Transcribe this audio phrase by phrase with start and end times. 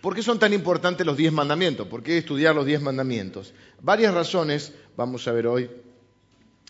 [0.00, 1.86] ¿Por qué son tan importantes los diez mandamientos?
[1.86, 3.52] ¿Por qué estudiar los diez mandamientos?
[3.82, 5.70] Varias razones vamos a ver hoy.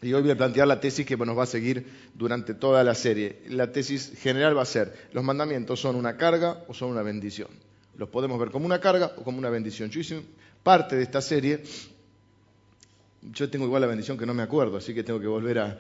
[0.03, 2.95] Y hoy voy a plantear la tesis que nos va a seguir durante toda la
[2.95, 3.43] serie.
[3.48, 7.48] La tesis general va a ser, los mandamientos son una carga o son una bendición.
[7.96, 9.90] Los podemos ver como una carga o como una bendición.
[9.90, 10.22] Yo hice
[10.62, 11.62] parte de esta serie.
[13.22, 15.78] Yo tengo igual la bendición que no me acuerdo, así que tengo que volver a...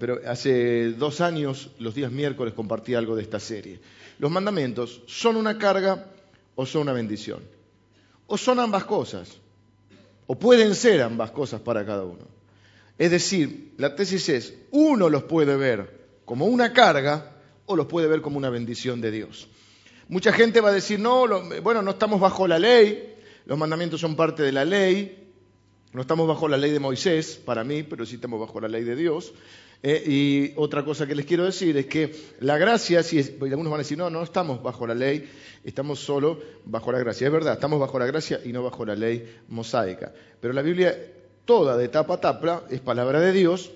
[0.00, 3.80] pero hace dos años, los días miércoles, compartí algo de esta serie.
[4.18, 6.04] Los mandamientos son una carga
[6.54, 7.42] o son una bendición.
[8.26, 9.38] O son ambas cosas.
[10.26, 12.26] O pueden ser ambas cosas para cada uno.
[12.98, 18.06] Es decir, la tesis es, uno los puede ver como una carga o los puede
[18.06, 19.48] ver como una bendición de Dios.
[20.08, 21.26] Mucha gente va a decir, no,
[21.62, 23.16] bueno, no estamos bajo la ley,
[23.46, 25.32] los mandamientos son parte de la ley,
[25.92, 28.84] no estamos bajo la ley de Moisés, para mí, pero sí estamos bajo la ley
[28.84, 29.32] de Dios.
[29.82, 33.74] Eh, y otra cosa que les quiero decir es que la gracia, si algunos van
[33.74, 35.28] a decir, no, no estamos bajo la ley,
[35.64, 37.26] estamos solo bajo la gracia.
[37.26, 40.12] Es verdad, estamos bajo la gracia y no bajo la ley mosaica.
[40.40, 40.96] Pero la Biblia
[41.44, 43.72] toda de tapa a tapa es palabra de Dios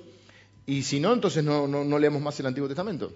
[0.64, 3.12] y si no, entonces no, no leemos más el Antiguo Testamento.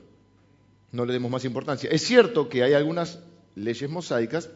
[0.93, 1.89] No le demos más importancia.
[1.91, 3.21] Es cierto que hay algunas
[3.55, 4.51] leyes mosaicas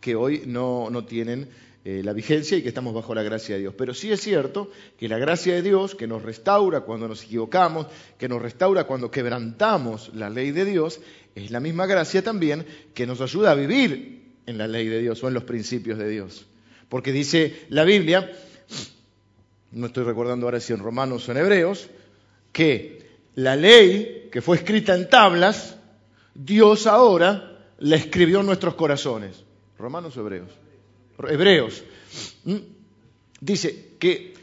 [0.00, 1.48] que hoy no, no tienen
[1.90, 3.74] eh, la vigencia y que estamos bajo la gracia de Dios.
[3.74, 7.86] Pero sí es cierto que la gracia de Dios, que nos restaura cuando nos equivocamos,
[8.18, 11.00] que nos restaura cuando quebrantamos la ley de Dios,
[11.34, 15.24] es la misma gracia también que nos ayuda a vivir en la ley de Dios
[15.24, 16.44] o en los principios de Dios.
[16.90, 18.32] Porque dice la Biblia,
[19.72, 21.88] no estoy recordando ahora si en Romanos o en Hebreos,
[22.52, 25.78] que la ley que fue escrita en tablas,
[26.34, 29.42] Dios ahora la escribió en nuestros corazones.
[29.78, 30.50] Romanos o Hebreos.
[31.26, 31.82] Hebreos,
[33.40, 34.34] dice que,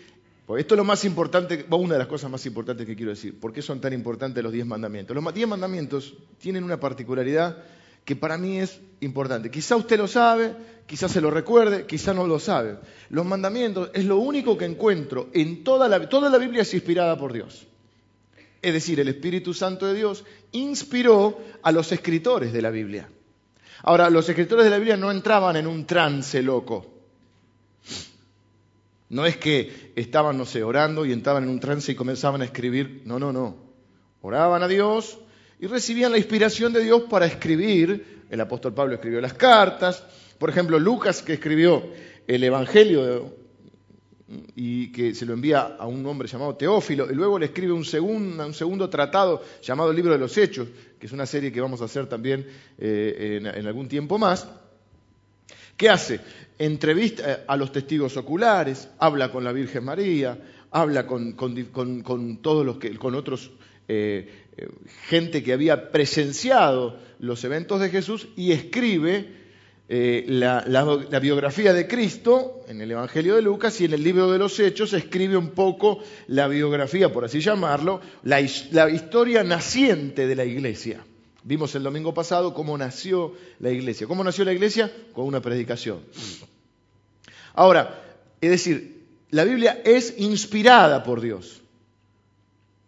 [0.45, 3.39] pues esto es lo más importante, una de las cosas más importantes que quiero decir,
[3.39, 5.15] ¿por qué son tan importantes los diez mandamientos?
[5.15, 7.63] Los diez mandamientos tienen una particularidad
[8.03, 9.49] que para mí es importante.
[9.49, 10.53] Quizá usted lo sabe,
[10.85, 12.77] quizá se lo recuerde, quizá no lo sabe.
[13.09, 17.65] Los mandamientos es lo único que encuentro en toda la Biblia es inspirada por Dios.
[18.61, 23.09] Es decir, el Espíritu Santo de Dios inspiró a los escritores de la Biblia.
[23.83, 26.85] Ahora, los escritores de la Biblia no entraban en un trance loco.
[29.09, 32.45] No es que estaban, no sé, orando y entraban en un trance y comenzaban a
[32.45, 33.01] escribir.
[33.05, 33.55] No, no, no.
[34.21, 35.19] Oraban a Dios
[35.59, 38.23] y recibían la inspiración de Dios para escribir.
[38.29, 40.03] El apóstol Pablo escribió las cartas.
[40.39, 41.83] Por ejemplo, Lucas, que escribió
[42.27, 43.44] el Evangelio
[44.55, 47.85] y que se lo envía a un hombre llamado Teófilo, y luego le escribe un,
[47.85, 50.67] segundo tratado llamado el Libro de los Hechos,
[50.99, 52.45] que es una serie que vamos a hacer también
[52.77, 54.47] eh, en, algún tiempo más.
[55.77, 56.21] ¿Qué hace?
[56.57, 60.39] Entrevista eh, a los testigos oculares, habla con la Virgen María,
[60.71, 61.35] habla con,
[62.41, 63.51] todos los que, con otros
[63.87, 64.45] eh,
[65.07, 69.44] gente que había presenciado los eventos de Jesús y escribe
[69.87, 74.39] eh, la, biografía de Cristo en el Evangelio de Lucas y en el libro de
[74.39, 80.35] los Hechos escribe un poco la biografía, por así llamarlo, la, la historia naciente de
[80.35, 81.05] la iglesia.
[81.43, 84.07] Vimos el domingo pasado cómo nació la iglesia.
[84.07, 84.91] ¿Cómo nació la iglesia?
[85.13, 85.99] Con una predicación.
[87.53, 88.01] Ahora,
[88.41, 91.61] es decir, la Biblia es inspirada por Dios.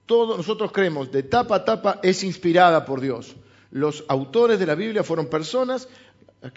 [0.07, 3.35] Todos nosotros creemos, de tapa a tapa es inspirada por Dios.
[3.69, 5.87] Los autores de la Biblia fueron personas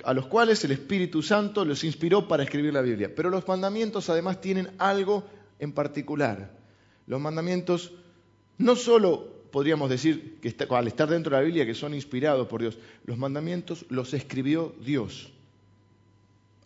[0.05, 3.11] a los cuales el Espíritu Santo los inspiró para escribir la Biblia.
[3.15, 5.25] Pero los mandamientos además tienen algo
[5.59, 6.51] en particular.
[7.07, 7.93] Los mandamientos
[8.59, 12.61] no solo podríamos decir que al estar dentro de la Biblia que son inspirados por
[12.61, 15.33] Dios, los mandamientos los escribió Dios.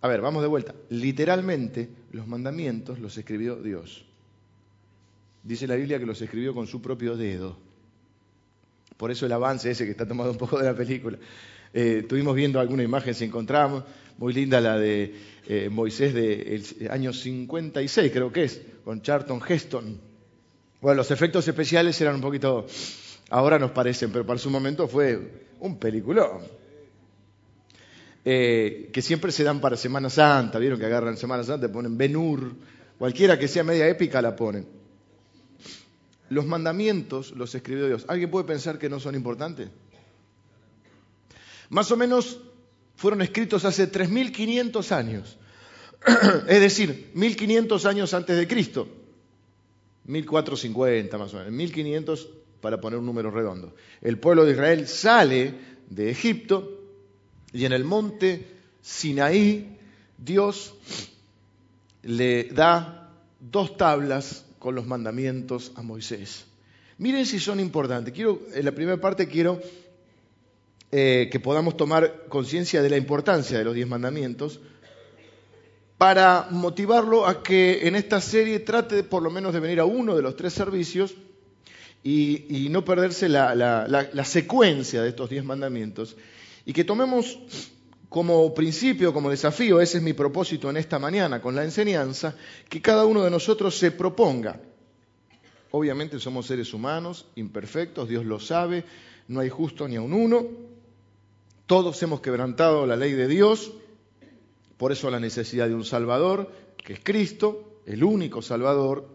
[0.01, 0.75] A ver, vamos de vuelta.
[0.91, 4.05] Literalmente los mandamientos los escribió Dios.
[5.43, 7.57] Dice la Biblia que los escribió con su propio dedo.
[8.97, 11.19] Por eso el avance ese que está tomado un poco de la película.
[11.75, 13.83] Eh, estuvimos viendo alguna imagen, si encontramos,
[14.19, 15.13] muy linda la de
[15.49, 20.01] eh, Moisés del año 56, creo que es, con Charlton Heston.
[20.81, 22.65] Bueno, los efectos especiales eran un poquito,
[23.31, 26.43] ahora nos parecen, pero para su momento fue un peliculón.
[28.25, 32.55] Eh, que siempre se dan para Semana Santa, vieron que agarran Semana Santa, ponen Benur,
[32.99, 34.65] cualquiera que sea media épica la ponen.
[36.29, 38.05] Los mandamientos los escribió Dios.
[38.07, 39.71] ¿Alguien puede pensar que no son importantes?
[41.75, 42.39] Más o menos
[42.95, 45.37] fueron escritos hace 3.500 años,
[46.47, 48.87] es decir, 1.500 años antes de Cristo,
[50.05, 52.29] 1450 más o menos, 1.500
[52.61, 53.75] para poner un número redondo.
[54.01, 55.53] El pueblo de Israel sale
[55.91, 56.81] de Egipto
[57.53, 58.47] y en el monte
[58.81, 59.77] Sinaí
[60.17, 60.75] Dios
[62.03, 63.11] le da
[63.41, 66.45] dos tablas con los mandamientos a Moisés.
[66.99, 68.15] Miren si son importantes.
[68.15, 69.61] Quiero, en la primera parte quiero
[70.97, 74.61] eh, que podamos tomar conciencia de la importancia de los diez mandamientos
[75.99, 80.15] para motivarlo a que en esta serie trate por lo menos de venir a uno
[80.15, 81.17] de los tres servicios
[82.05, 86.17] y, no perderse la, secuencia de estos diez mandamientos
[86.65, 87.41] y que tomemos
[88.09, 92.37] como principio, como desafío, ese es mi propósito en esta mañana con la enseñanza,
[92.69, 94.61] que cada uno de nosotros se proponga.
[95.73, 98.85] Obviamente somos seres humanos, imperfectos, Dios lo sabe,
[99.27, 100.74] no hay justo ni a un uno,
[101.67, 103.73] todos hemos quebrantado la ley de Dios,
[104.77, 109.09] por eso la necesidad de un Salvador, que es Cristo, el único Salvador,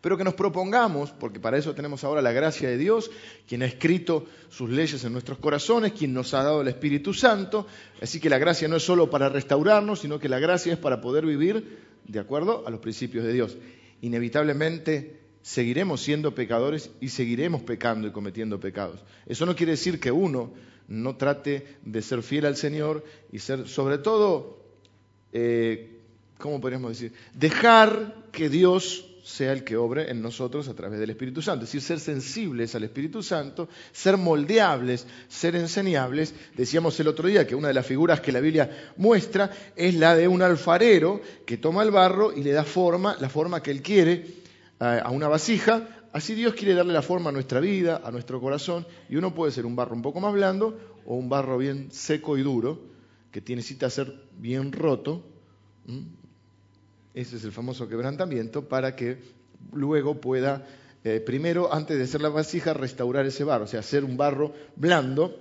[0.00, 3.10] pero que nos propongamos, porque para eso tenemos ahora la gracia de Dios,
[3.46, 7.66] quien ha escrito sus leyes en nuestros corazones, quien nos ha dado el Espíritu Santo,
[8.00, 11.00] así que la gracia no es solo para restaurarnos, sino que la gracia es para
[11.00, 13.56] poder vivir de acuerdo a los principios de Dios.
[14.00, 19.02] Inevitablemente seguiremos siendo pecadores y seguiremos pecando y cometiendo pecados.
[19.26, 20.52] Eso no quiere decir que uno
[20.88, 24.60] no trate de ser fiel al Señor y ser, sobre todo,
[25.32, 26.00] eh,
[26.38, 27.12] ¿cómo podríamos decir?
[27.34, 31.64] Dejar que Dios sea el que obre en nosotros a través del Espíritu Santo.
[31.64, 36.32] Es decir, ser sensibles al Espíritu Santo, ser moldeables, ser enseñables.
[36.56, 40.14] Decíamos el otro día que una de las figuras que la Biblia muestra es la
[40.14, 43.82] de un alfarero que toma el barro y le da forma, la forma que él
[43.82, 44.12] quiere,
[44.78, 48.40] eh, a una vasija, Así Dios quiere darle la forma a nuestra vida, a nuestro
[48.40, 51.90] corazón, y uno puede ser un barro un poco más blando o un barro bien
[51.90, 52.80] seco y duro,
[53.30, 55.22] que necesita ser bien roto.
[57.14, 59.18] Ese es el famoso quebrantamiento, para que
[59.72, 60.66] luego pueda,
[61.04, 64.52] eh, primero, antes de hacer la vasija, restaurar ese barro, o sea, hacer un barro
[64.74, 65.38] blando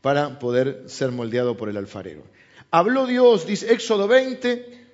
[0.00, 2.22] para poder ser moldeado por el alfarero.
[2.70, 4.86] Habló Dios, dice Éxodo 20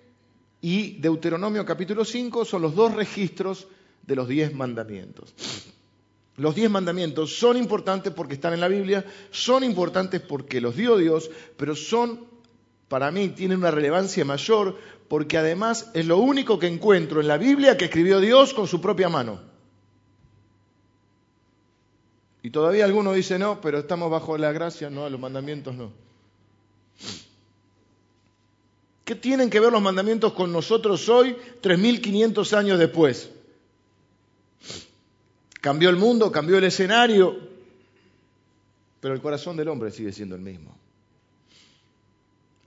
[0.62, 3.69] y Deuteronomio capítulo 5, son los dos registros
[4.06, 5.35] de los diez mandamientos.
[6.37, 10.97] Los diez mandamientos son importantes porque están en la Biblia, son importantes porque los dio
[10.97, 12.26] Dios, pero son,
[12.88, 14.76] para mí, tienen una relevancia mayor
[15.08, 18.81] porque además es lo único que encuentro en la Biblia que escribió Dios con su
[18.81, 19.41] propia mano.
[22.43, 25.91] Y todavía alguno dice, no, pero estamos bajo la gracia, no, los mandamientos no.
[29.05, 33.31] ¿Qué tienen que ver los mandamientos con nosotros hoy, 3.500 años después?
[35.66, 37.36] Cambió el mundo, cambió el escenario,
[39.00, 40.78] pero el corazón del hombre sigue siendo el mismo.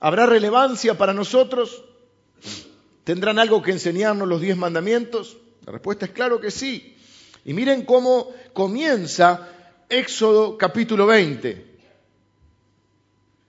[0.02, 1.82] ¿Habrá relevancia para nosotros?
[3.06, 5.38] ¿Tendrán algo que enseñarnos los diez mandamientos?
[5.66, 6.98] La respuesta es claro que sí.
[7.46, 9.48] Y miren cómo comienza
[9.88, 11.80] Éxodo capítulo 20.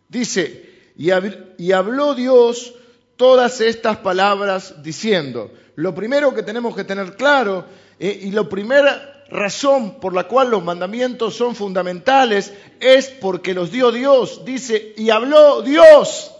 [0.09, 2.73] Dice, y habló Dios
[3.17, 7.67] todas estas palabras diciendo, lo primero que tenemos que tener claro,
[7.99, 13.71] eh, y la primera razón por la cual los mandamientos son fundamentales es porque los
[13.71, 14.45] dio Dios.
[14.45, 16.33] Dice, y habló Dios.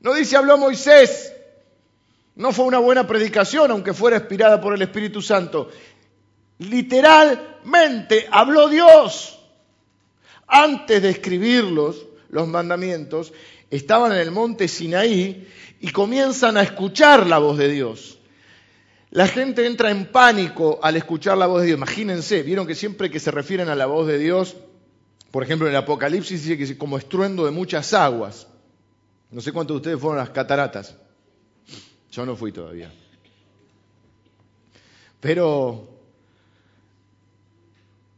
[0.00, 1.34] No dice habló Moisés.
[2.36, 5.70] No fue una buena predicación, aunque fuera inspirada por el Espíritu Santo.
[6.58, 9.38] Literalmente habló Dios.
[10.46, 13.32] Antes de escribirlos, los mandamientos,
[13.70, 15.48] estaban en el monte Sinaí
[15.80, 18.19] y comienzan a escuchar la voz de Dios.
[19.10, 21.78] La gente entra en pánico al escuchar la voz de Dios.
[21.78, 24.56] Imagínense, vieron que siempre que se refieren a la voz de Dios,
[25.32, 28.46] por ejemplo en el Apocalipsis dice que es como estruendo de muchas aguas.
[29.30, 30.96] No sé cuántos de ustedes fueron a las cataratas.
[32.12, 32.92] Yo no fui todavía.
[35.20, 35.88] Pero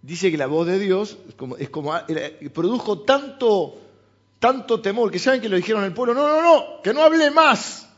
[0.02, 1.16] dice que la voz de Dios
[1.58, 1.94] es como,
[2.52, 3.78] produjo tanto,
[4.38, 7.30] tanto temor que saben que lo dijeron al pueblo, no, no, no, que no hable
[7.30, 7.88] más.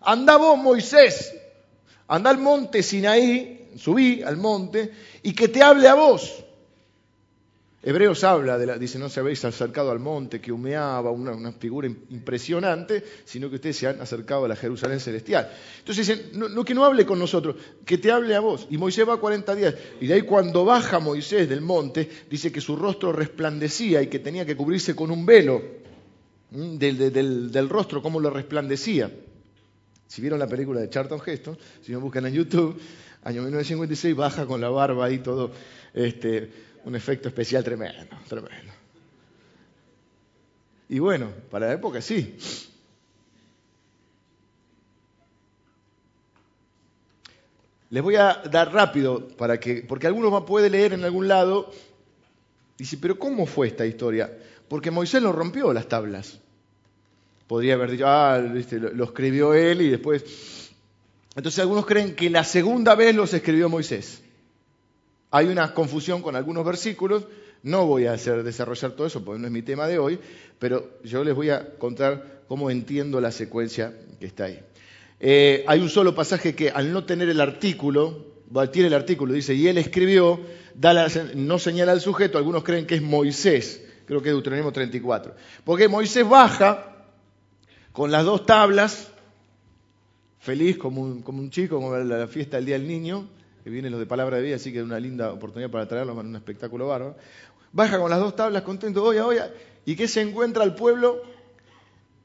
[0.00, 1.34] Anda vos, Moisés,
[2.08, 6.44] anda al monte Sinaí, subí al monte, y que te hable a vos.
[7.86, 11.86] Hebreos habla, de la, dice, no se habéis acercado al monte que humeaba, una, figura
[11.86, 15.48] impresionante, sino que ustedes se han acercado a la Jerusalén celestial.
[15.78, 18.66] Entonces dicen, no, que no hable con nosotros, que te hable a vos.
[18.70, 19.74] Y Moisés va 40 días.
[20.00, 24.18] Y de ahí cuando baja Moisés del monte, dice que su rostro resplandecía y que
[24.18, 25.62] tenía que cubrirse con un velo
[26.50, 29.12] del, del, del rostro, como lo resplandecía.
[30.06, 32.80] Si vieron la película de Charlton Heston, si me buscan en YouTube,
[33.24, 35.50] año 1956, baja con la barba y todo,
[35.92, 36.50] este,
[36.84, 38.72] un efecto especial tremendo, tremendo.
[40.88, 42.36] Y bueno, para la época sí.
[47.90, 51.72] Les voy a dar rápido para que, porque algunos puede leer en algún lado,
[52.78, 54.36] dice, pero ¿cómo fue esta historia?
[54.68, 56.40] Porque Moisés lo rompió las tablas.
[57.46, 60.24] Podría haber dicho, ah, lo escribió él y después...
[61.36, 64.22] Entonces algunos creen que la segunda vez los escribió Moisés.
[65.30, 67.26] Hay una confusión con algunos versículos,
[67.62, 70.18] no voy a hacer desarrollar todo eso porque no es mi tema de hoy,
[70.58, 74.60] pero yo les voy a contar cómo entiendo la secuencia que está ahí.
[75.20, 78.36] Eh, hay un solo pasaje que al no tener el artículo,
[78.72, 80.40] tiene el artículo, dice, y él escribió,
[81.34, 85.34] no señala al sujeto, algunos creen que es Moisés, creo que es Deuteronomio 34.
[85.64, 86.95] Porque Moisés baja
[87.96, 89.08] con las dos tablas,
[90.38, 93.26] feliz como un, chico, como la, fiesta del Día del Niño,
[93.64, 96.12] que viene los de Palabra de Vida, así que es una linda oportunidad para traerlo
[96.20, 97.16] en un espectáculo bárbaro.
[97.72, 99.40] Baja con las dos tablas, contento, oye, oye,
[99.86, 101.22] y que se encuentra al pueblo,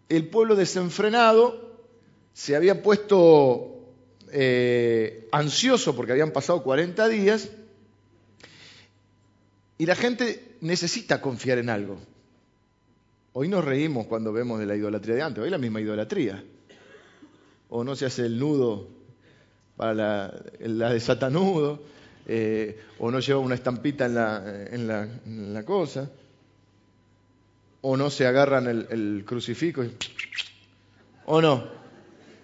[0.10, 1.80] el pueblo desenfrenado,
[2.34, 3.94] se había puesto
[4.30, 7.48] eh, ansioso porque habían pasado 40 días
[9.78, 11.98] y la gente necesita confiar en algo.
[13.34, 16.44] Hoy nos reímos cuando vemos de la idolatría de antes, hoy la misma idolatría.
[17.70, 18.90] O no se hace el nudo
[19.78, 21.82] para la, de satanudo,
[22.28, 26.12] eh, o no lleva una estampita en la, en la, cosa,
[27.80, 29.84] o no se agarran el, el crucifijo,
[31.26, 31.80] o no.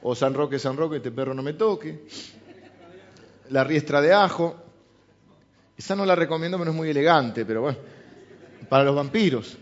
[0.03, 2.05] O San Roque, San Roque, este perro no me toque.
[3.49, 4.55] La riestra de ajo.
[5.75, 7.77] Esa no la recomiendo, pero es muy elegante, pero bueno,
[8.69, 9.57] para los vampiros.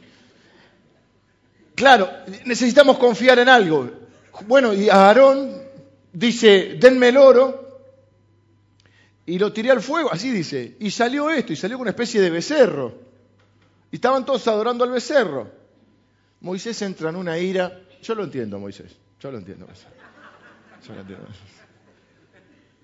[1.76, 2.10] Claro,
[2.46, 3.90] necesitamos confiar en algo.
[4.48, 5.62] Bueno, y Aarón
[6.12, 7.66] dice, denme el oro,
[9.26, 12.22] y lo tiré al fuego, así dice, y salió esto, y salió con una especie
[12.22, 12.94] de becerro.
[13.92, 15.52] Y estaban todos adorando al becerro.
[16.42, 19.66] Moisés entra en una ira, yo lo entiendo, Moisés, yo lo entiendo.
[19.66, 19.88] Moisés.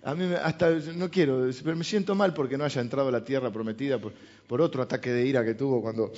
[0.04, 3.24] A mí hasta no quiero, pero me siento mal porque no haya entrado a la
[3.24, 6.12] tierra prometida por, otro ataque de ira que tuvo cuando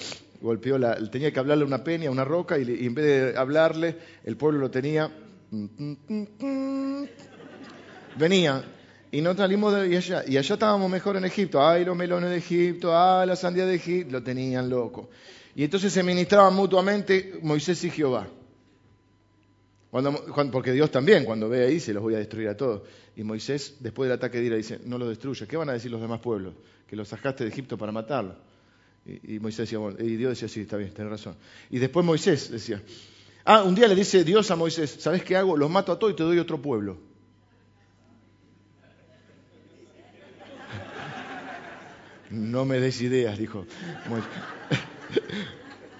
[0.43, 0.95] golpeó la.
[1.09, 4.37] Tenía que hablarle a una peña, a una roca, y, en vez de hablarle, el
[4.37, 5.09] pueblo lo tenía.
[8.17, 8.63] Venía.
[9.11, 10.23] Y no salimos de allá.
[10.27, 11.65] Y allá estábamos mejor en Egipto.
[11.65, 14.11] Ay, los melones de Egipto, ay, la sandía de Egipto.
[14.11, 15.09] Lo tenían loco.
[15.55, 18.27] Y entonces se ministraban mutuamente Moisés y Jehová
[20.51, 22.81] porque Dios también, cuando ve ahí, se los voy a destruir a todos.
[23.15, 25.47] Y Moisés, después del ataque de ira, dice, no los destruyas.
[25.47, 26.55] ¿Qué van a decir los demás pueblos?
[26.87, 28.35] Que los sacaste de Egipto para matarlo.
[29.05, 31.35] Y, Moisés decía, y Dios decía, sí, está bien, tenés razón.
[31.69, 32.81] Y después Moisés decía,
[33.43, 35.57] ah, un día le dice Dios a Moisés, ¿sabes qué hago?
[35.57, 36.97] Los mato a todos y te doy otro pueblo.
[42.29, 43.65] No me des ideas, dijo.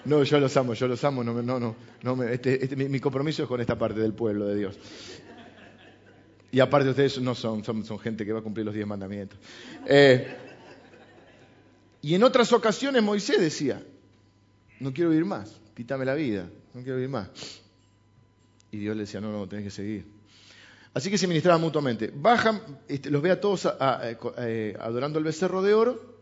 [0.04, 3.48] No, yo los amo, yo los amo, no, no, no, este, este, mi, compromiso es
[3.48, 4.78] con esta parte del pueblo de Dios.
[6.52, 9.38] Y aparte ustedes no son, son, gente que va a cumplir los diez mandamientos.
[9.86, 10.43] Eh,
[12.04, 13.82] y en otras ocasiones Moisés decía,
[14.78, 17.30] no quiero vivir más, quítame la vida, no quiero vivir más.
[18.70, 20.04] Y Dios le decía, no, no, tenés que seguir.
[20.92, 22.12] Así que se ministraban mutuamente.
[22.14, 23.66] Bajan, este, los ve a todos
[24.36, 26.18] eh, adorando el becerro de oro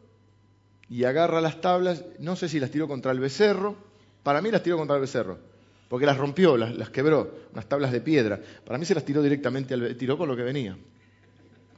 [0.88, 3.74] y agarra las tablas, no sé si las tiró contra el becerro,
[4.22, 5.40] para mí las tiró contra el becerro,
[5.88, 8.40] porque las rompió, las, quebró, unas tablas de piedra.
[8.64, 10.78] Para mí se las tiró directamente, al, tiró con lo que venía.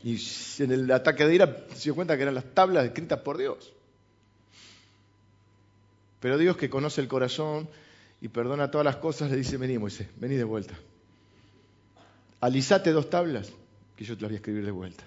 [0.02, 0.20] Y
[0.58, 3.72] en el ataque de ira se dio cuenta que eran las tablas escritas por Dios.
[6.24, 7.68] Pero Dios que conoce el corazón
[8.22, 10.74] y perdona todas las cosas, le dice, vení Moisés, vení de vuelta.
[12.40, 13.52] Alisate dos tablas,
[13.94, 15.04] que yo te las voy a escribir de vuelta.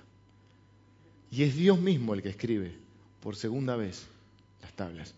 [1.31, 2.75] Y es Dios mismo el que escribe
[3.19, 4.05] por segunda vez
[4.61, 5.15] las tablas.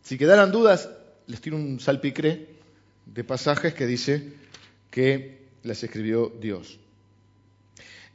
[0.00, 0.88] Si quedaran dudas,
[1.26, 2.48] les tiro un salpicré
[3.04, 4.32] de pasajes que dice
[4.90, 6.78] que las escribió Dios.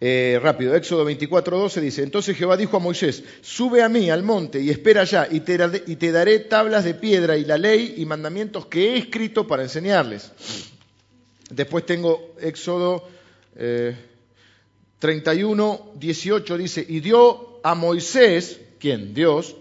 [0.02, 4.62] Eh, rápido, Éxodo 24:12 dice, entonces Jehová dijo a Moisés, sube a mí al monte
[4.62, 8.94] y espera allá, y te, daré tablas de piedra y la ley y mandamientos que
[8.94, 10.32] he escrito para enseñarles.
[11.50, 13.10] Después tengo Éxodo
[15.00, 19.14] 31, 18, dice, y dio a Moisés ¿Quién?
[19.14, 19.56] Dios,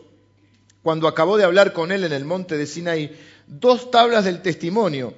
[0.83, 3.19] cuando acabó de hablar con él en el monte de Sinaí,
[3.49, 5.13] dos tablas del testimonio,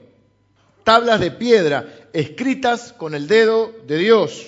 [0.84, 4.46] tablas de piedra, escritas con el dedo de Dios.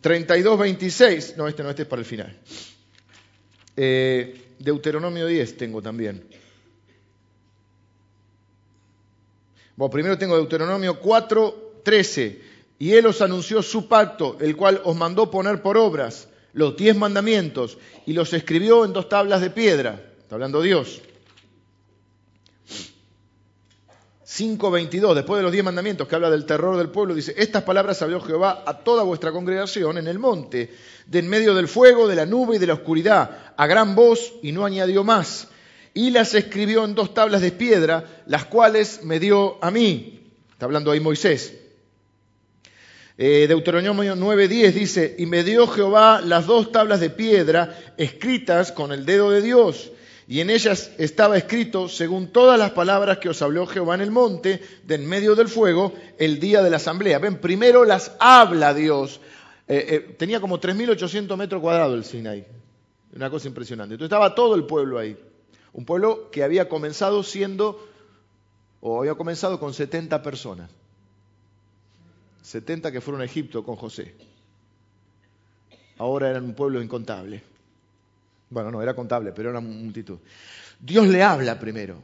[0.00, 2.38] 32, 26, no, este no, este es para el final.
[3.76, 6.24] Eh, Deuteronomio 10 tengo también.
[9.76, 12.54] Bueno, primero tengo Deuteronomio 4, 13.
[12.78, 16.96] Y él os anunció su pacto, el cual os mandó poner por obras los diez
[16.96, 20.00] mandamientos y los escribió en dos tablas de piedra.
[20.20, 21.02] Está hablando Dios.
[24.26, 28.00] 5.22, después de los diez mandamientos que habla del terror del pueblo, dice, estas palabras
[28.00, 30.72] habló Jehová a toda vuestra congregación en el monte,
[31.06, 34.32] de en medio del fuego, de la nube y de la oscuridad, a gran voz,
[34.42, 35.48] y no añadió más.
[35.92, 40.32] Y las escribió en dos tablas de piedra, las cuales me dio a mí.
[40.50, 41.54] Está hablando ahí Moisés.
[43.16, 48.90] Eh, Deuteronomio 9:10 dice, y me dio Jehová las dos tablas de piedra escritas con
[48.90, 49.92] el dedo de Dios,
[50.26, 54.10] y en ellas estaba escrito, según todas las palabras que os habló Jehová en el
[54.10, 57.18] monte, de en medio del fuego, el día de la asamblea.
[57.18, 59.20] Ven, primero las habla Dios.
[59.68, 62.46] Eh, eh, tenía como 3.800 metros cuadrados el Sinai.
[63.14, 63.94] Una cosa impresionante.
[63.94, 65.16] Entonces estaba todo el pueblo ahí.
[65.74, 67.86] Un pueblo que había comenzado siendo,
[68.80, 70.70] o había comenzado con 70 personas.
[72.42, 74.14] 70 que fueron a Egipto con José.
[75.98, 77.42] Ahora eran un pueblo incontable.
[78.54, 80.18] Bueno, no, era contable, pero era multitud.
[80.78, 82.00] Dios le habla primero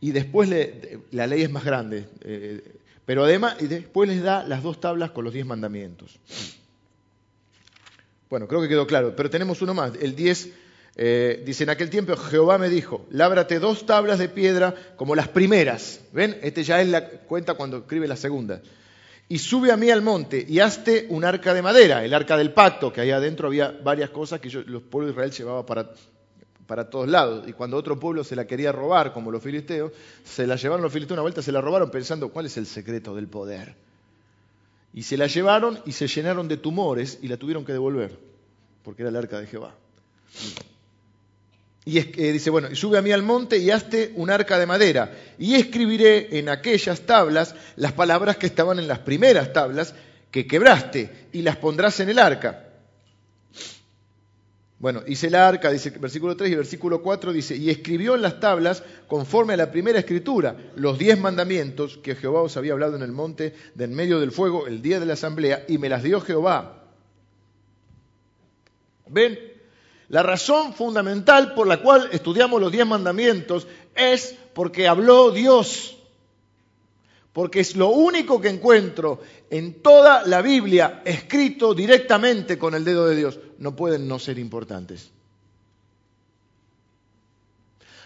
[0.00, 2.60] y después le, la ley es más grande, eh,
[3.06, 6.18] pero además y después les da las dos tablas con los diez mandamientos.
[8.28, 9.92] Bueno, creo que quedó claro, pero tenemos uno más.
[10.00, 10.48] El 10
[10.96, 15.28] eh, dice, en aquel tiempo Jehová me dijo, lábrate dos tablas de piedra como las
[15.28, 16.00] primeras.
[16.12, 16.36] ¿Ven?
[16.42, 18.60] Este ya es la cuenta cuando escribe la segunda
[19.28, 22.52] y sube a mí al monte y hazte un arca de madera, el arca del
[22.52, 25.90] pacto, que ahí adentro había varias cosas que los pueblos de Israel llevaba para,
[26.66, 27.48] para todos lados.
[27.48, 29.92] Y cuando otro pueblo se la quería robar, como los filisteos,
[30.24, 33.14] se la llevaron los filisteos una vuelta, se la robaron pensando cuál es el secreto
[33.14, 33.74] del poder.
[34.92, 38.18] Y se la llevaron y se llenaron de tumores y la tuvieron que devolver,
[38.82, 39.74] porque era el arca de Jehová.
[41.86, 45.12] Y dice, bueno, y sube a mí al monte y hazte un arca de madera,
[45.38, 49.94] y escribiré en aquellas tablas las palabras que estaban en las primeras tablas
[50.30, 52.64] que quebraste, y las pondrás en el arca.
[54.78, 58.40] Bueno, hice el arca, dice versículo 3 y versículo 4 dice, y escribió en las
[58.40, 63.02] tablas, conforme a la primera escritura, los diez mandamientos que Jehová os había hablado en
[63.02, 66.02] el monte de en medio del fuego el día de la asamblea, y me las
[66.02, 66.84] dio Jehová.
[69.06, 69.53] ¿Ven?
[70.08, 75.96] La razón fundamental por la cual estudiamos los diez mandamientos es porque habló Dios.
[77.32, 79.20] Porque es lo único que encuentro
[79.50, 83.38] en toda la Biblia escrito directamente con el dedo de Dios.
[83.58, 85.10] No pueden no ser importantes.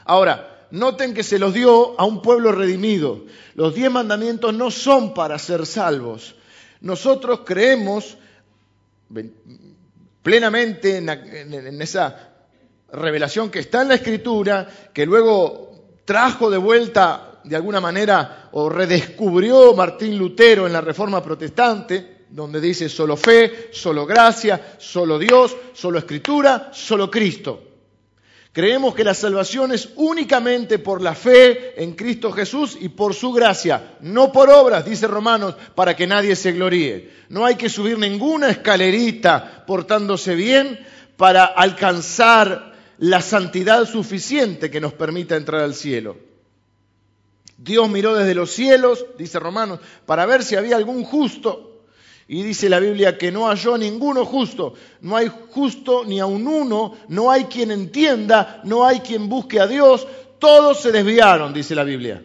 [0.05, 3.26] Ahora, noten que se los dio a un pueblo redimido.
[3.55, 6.35] Los diez mandamientos no son para ser salvos.
[6.81, 8.16] Nosotros creemos,
[10.29, 12.35] plenamente en, esa
[12.93, 18.69] revelación que está en la Escritura, que luego trajo de vuelta de alguna manera o
[18.69, 25.57] redescubrió Martín Lutero en la Reforma Protestante, donde dice solo fe, solo gracia, solo Dios,
[25.73, 27.67] solo Escritura, solo Cristo.
[28.59, 33.31] Creemos que la salvación es únicamente por la fe en Cristo Jesús y por su
[33.31, 37.09] gracia, no por obras, dice Romanos, para que nadie se gloríe.
[37.29, 40.77] No hay que subir ninguna escalerita portándose bien
[41.16, 46.16] para alcanzar la santidad suficiente que nos permita entrar al cielo.
[47.59, 51.78] Dios miró desde los cielos, dice Romanos, para ver si había algún justo
[52.31, 56.47] y dice la Biblia que no halló ninguno justo, no hay justo ni a un
[56.47, 60.07] uno, no hay quien entienda, no hay quien busque a Dios,
[60.38, 62.23] todos se desviaron, dice la Biblia.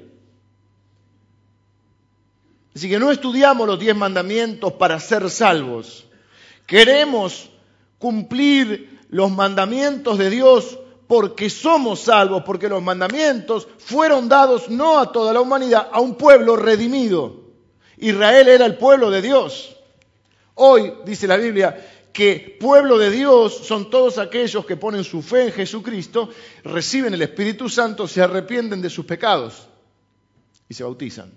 [2.75, 6.05] Así que no estudiamos los diez mandamientos para ser salvos.
[6.67, 7.49] Queremos
[7.97, 15.13] cumplir los mandamientos de Dios porque somos salvos, porque los mandamientos fueron dados no a
[15.13, 17.43] toda la humanidad, a un pueblo redimido.
[17.97, 19.77] Israel era el pueblo de Dios.
[20.55, 21.75] Hoy, dice la Biblia,
[22.13, 26.29] que pueblo de Dios son todos aquellos que ponen su fe en Jesucristo,
[26.63, 29.67] reciben el Espíritu Santo, se arrepienten de sus pecados
[30.69, 31.31] y se bautizan.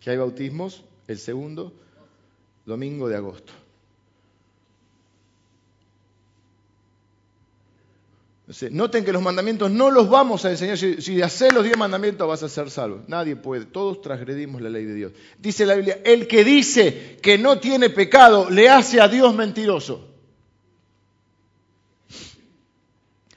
[0.00, 1.72] Que hay bautismos el segundo
[2.66, 3.52] domingo de agosto.
[8.70, 10.78] Noten que los mandamientos no los vamos a enseñar.
[10.78, 13.02] Si, haces los diez mandamientos vas a ser salvo.
[13.06, 13.66] Nadie puede.
[13.66, 15.12] Todos transgredimos la ley de Dios.
[15.38, 20.08] Dice la Biblia, el que dice que no tiene pecado le hace a Dios mentiroso.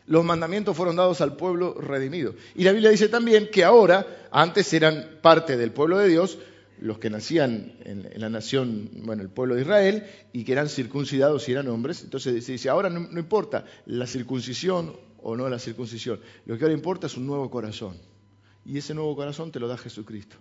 [0.07, 2.35] Los mandamientos fueron dados al pueblo redimido.
[2.55, 6.37] Y la Biblia dice también que ahora, antes eran parte del pueblo de Dios,
[6.81, 11.47] los que nacían en, la nación, bueno, el pueblo de Israel, y que eran circuncidados
[11.47, 12.03] y eran hombres.
[12.03, 16.73] Entonces se dice, ahora no, importa la circuncisión o no la circuncisión, lo que ahora
[16.73, 17.97] importa es un nuevo corazón.
[18.65, 20.35] Y ese nuevo corazón te lo da Jesucristo.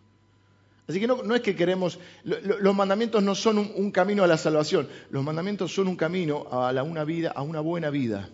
[0.88, 4.88] Así que no, es que queremos, los mandamientos no son un, camino a la salvación,
[5.11, 8.31] los mandamientos son un camino a la, una vida, a una buena vida.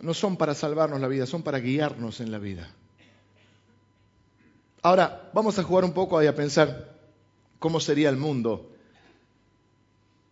[0.00, 2.72] No son para salvarnos la vida, son para guiarnos en la vida.
[4.82, 6.94] Ahora, vamos a jugar un poco y a pensar
[7.58, 8.70] cómo sería el mundo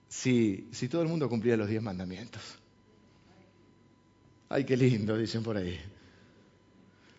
[0.08, 2.42] si, si todo el mundo cumpliera los diez mandamientos.
[4.48, 5.78] Ay, qué lindo, dicen por ahí.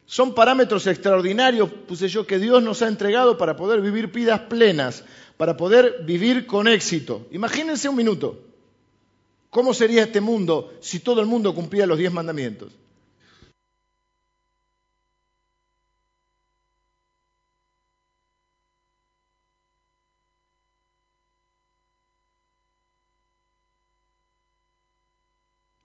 [0.06, 5.04] Son parámetros extraordinarios, puse yo, que Dios nos ha entregado para poder vivir vidas plenas,
[5.36, 7.28] para poder vivir con éxito.
[7.32, 8.40] Imagínense un minuto.
[9.50, 12.72] ¿Cómo sería este mundo si todo el mundo cumplía los diez mandamientos?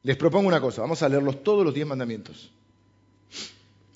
[0.05, 2.51] Les propongo una cosa, vamos a leerlos todos los diez mandamientos.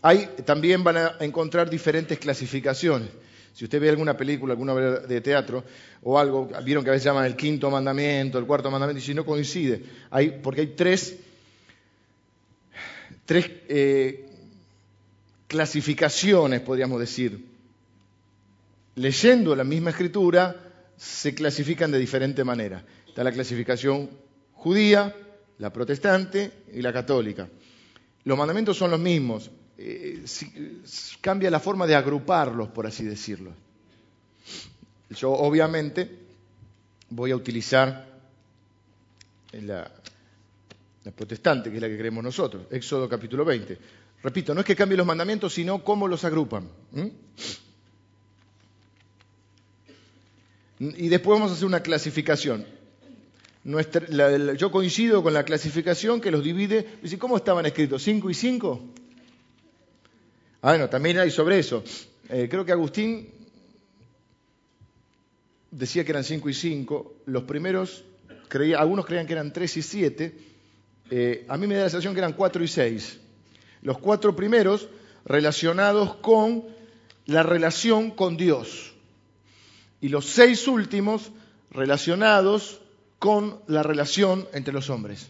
[0.03, 3.09] Hay, también van a encontrar diferentes clasificaciones.
[3.53, 5.64] Si usted ve alguna película, alguna de teatro
[6.03, 9.14] o algo, vieron que a veces llaman el quinto mandamiento, el cuarto mandamiento, y si
[9.14, 11.16] no coincide, hay, porque hay tres,
[13.25, 14.27] tres eh,
[15.49, 17.45] clasificaciones, podríamos decir.
[18.95, 20.55] Leyendo la misma escritura,
[20.97, 22.85] se clasifican de diferente manera.
[23.09, 24.11] Está la clasificación
[24.53, 25.14] judía,
[25.59, 27.49] la protestante y la católica.
[28.25, 30.25] Los mandamientos son los mismos, eh,
[31.21, 33.53] cambia la forma de agruparlos, por así decirlo.
[35.11, 36.11] Yo obviamente
[37.11, 38.07] voy a utilizar
[39.53, 39.90] la,
[41.14, 43.79] protestante, que es la que creemos nosotros, Éxodo capítulo 20.
[44.23, 46.69] Repito, no es que cambie los mandamientos, sino cómo los agrupan.
[50.81, 52.66] Y después vamos a hacer una clasificación
[53.66, 57.00] yo coincido con la clasificación que los divide.
[57.18, 58.02] ¿Cómo estaban escritos?
[58.02, 58.81] ¿Cinco y cinco?
[60.62, 61.83] Ah, bueno, también hay sobre eso.
[62.29, 63.29] Eh, creo que Agustín
[65.70, 67.16] decía que eran cinco y cinco.
[67.26, 68.05] Los primeros,
[68.79, 70.38] algunos creían que eran tres y siete.
[71.11, 73.18] Eh, a mí me da la sensación que eran cuatro y seis.
[73.83, 74.88] Los cuatro primeros
[75.24, 76.64] relacionados con
[77.26, 78.94] la relación con Dios.
[80.00, 81.33] Y los seis últimos
[81.70, 82.81] relacionados
[83.18, 85.29] con la relación entre los hombres.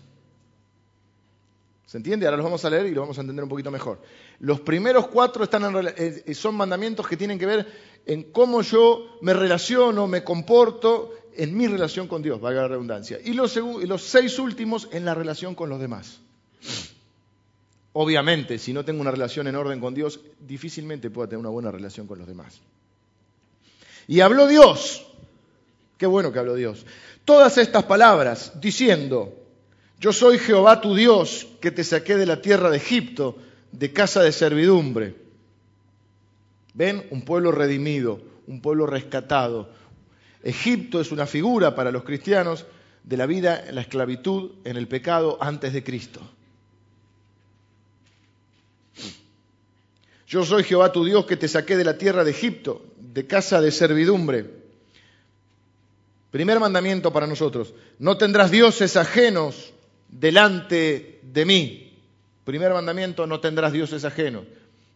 [1.86, 2.26] ¿Se entiende?
[2.26, 4.00] Ahora los vamos a leer y lo vamos a entender un poquito mejor.
[4.40, 5.62] Los primeros cuatro están
[5.96, 7.66] eh, son mandamientos que tienen que ver
[8.04, 13.18] en cómo yo me relaciono, me comporto en mi relación con Dios, valga la redundancia.
[13.24, 16.20] Y los, y los seis últimos en la relación con los demás.
[17.92, 21.70] Obviamente, si no tengo una relación en orden con Dios, difícilmente puedo tener una buena
[21.70, 22.60] relación con los demás.
[24.08, 25.06] Y habló Dios.
[25.96, 26.84] Qué bueno que habló Dios
[27.26, 29.34] todas estas palabras, diciendo,
[30.00, 33.36] yo soy Jehová tu Dios, que te saqué de la tierra de Egipto,
[33.72, 35.16] de casa de servidumbre.
[36.72, 37.06] ¿Ven?
[37.10, 39.70] Un pueblo redimido, un pueblo rescatado.
[40.42, 42.64] Egipto es una figura para los cristianos
[43.02, 46.20] de la vida en la esclavitud, en el pecado antes de Cristo.
[50.28, 53.60] Yo soy Jehová tu Dios que te saqué de la tierra de Egipto, de casa
[53.60, 54.65] de servidumbre.
[56.36, 59.72] Primer mandamiento para nosotros, no tendrás dioses ajenos
[60.06, 61.98] delante de mí.
[62.44, 64.44] Primer mandamiento, no tendrás dioses ajenos.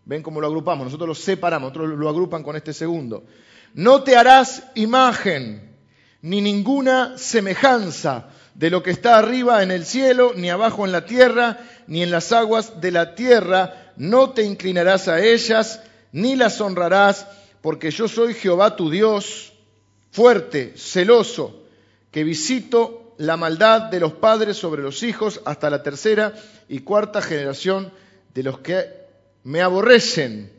[0.05, 3.25] Ven cómo lo agrupamos, nosotros lo separamos, otros lo agrupan con este segundo.
[3.73, 5.79] No te harás imagen
[6.21, 11.07] ni ninguna semejanza de lo que está arriba en el cielo, ni abajo en la
[11.07, 13.95] tierra, ni en las aguas de la tierra.
[13.97, 15.81] No te inclinarás a ellas,
[16.13, 17.27] ni las honrarás,
[17.63, 19.51] porque yo soy Jehová tu Dios
[20.11, 21.65] fuerte, celoso,
[22.11, 26.35] que visito la maldad de los padres sobre los hijos hasta la tercera
[26.69, 27.93] y cuarta generación
[28.35, 28.87] de los que
[29.45, 30.53] me aborrecen,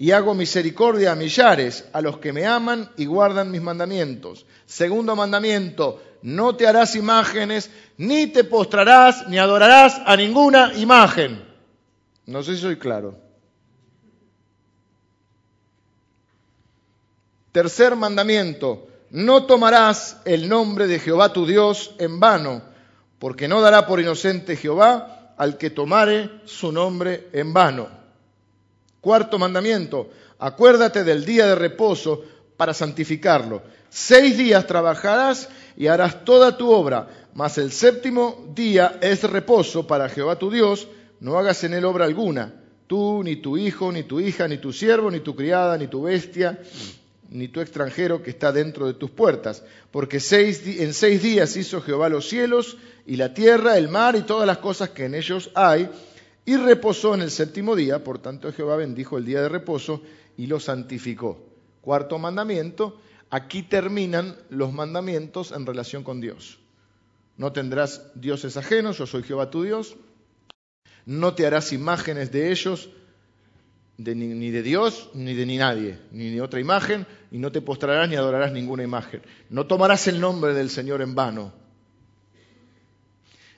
[0.00, 4.46] y hago misericordia a millares, a los que me aman y guardan mis mandamientos.
[4.64, 11.44] Segundo mandamiento, no te harás imágenes, ni te postrarás, ni adorarás a ninguna imagen.
[12.26, 13.18] No sé si soy claro.
[17.50, 22.62] Tercer mandamiento, no tomarás el nombre de Jehová tu Dios en vano,
[23.18, 27.88] porque no dará por inocente Jehová al que tomare su nombre en vano.
[29.00, 32.22] Cuarto mandamiento, acuérdate del día de reposo
[32.56, 33.62] para santificarlo.
[33.88, 40.08] Seis días trabajarás y harás toda tu obra, mas el séptimo día es reposo para
[40.08, 40.88] Jehová tu Dios,
[41.20, 42.52] no hagas en él obra alguna,
[42.86, 46.02] tú, ni tu hijo, ni tu hija, ni tu siervo, ni tu criada, ni tu
[46.02, 46.58] bestia,
[47.30, 52.08] ni tu extranjero que está dentro de tus puertas, porque en seis días hizo Jehová
[52.08, 55.90] los cielos y la tierra, el mar y todas las cosas que en ellos hay,
[56.44, 60.02] y reposó en el séptimo día, por tanto Jehová bendijo el día de reposo
[60.36, 61.38] y lo santificó.
[61.82, 66.58] Cuarto mandamiento, aquí terminan los mandamientos en relación con Dios.
[67.36, 69.96] No tendrás dioses ajenos, yo soy Jehová tu Dios,
[71.04, 72.90] no te harás imágenes de ellos,
[73.98, 78.08] ni de Dios, ni de ni nadie, ni de otra imagen, y no te postrarás
[78.08, 79.22] ni adorarás ninguna imagen.
[79.50, 81.52] No tomarás el nombre del Señor en vano.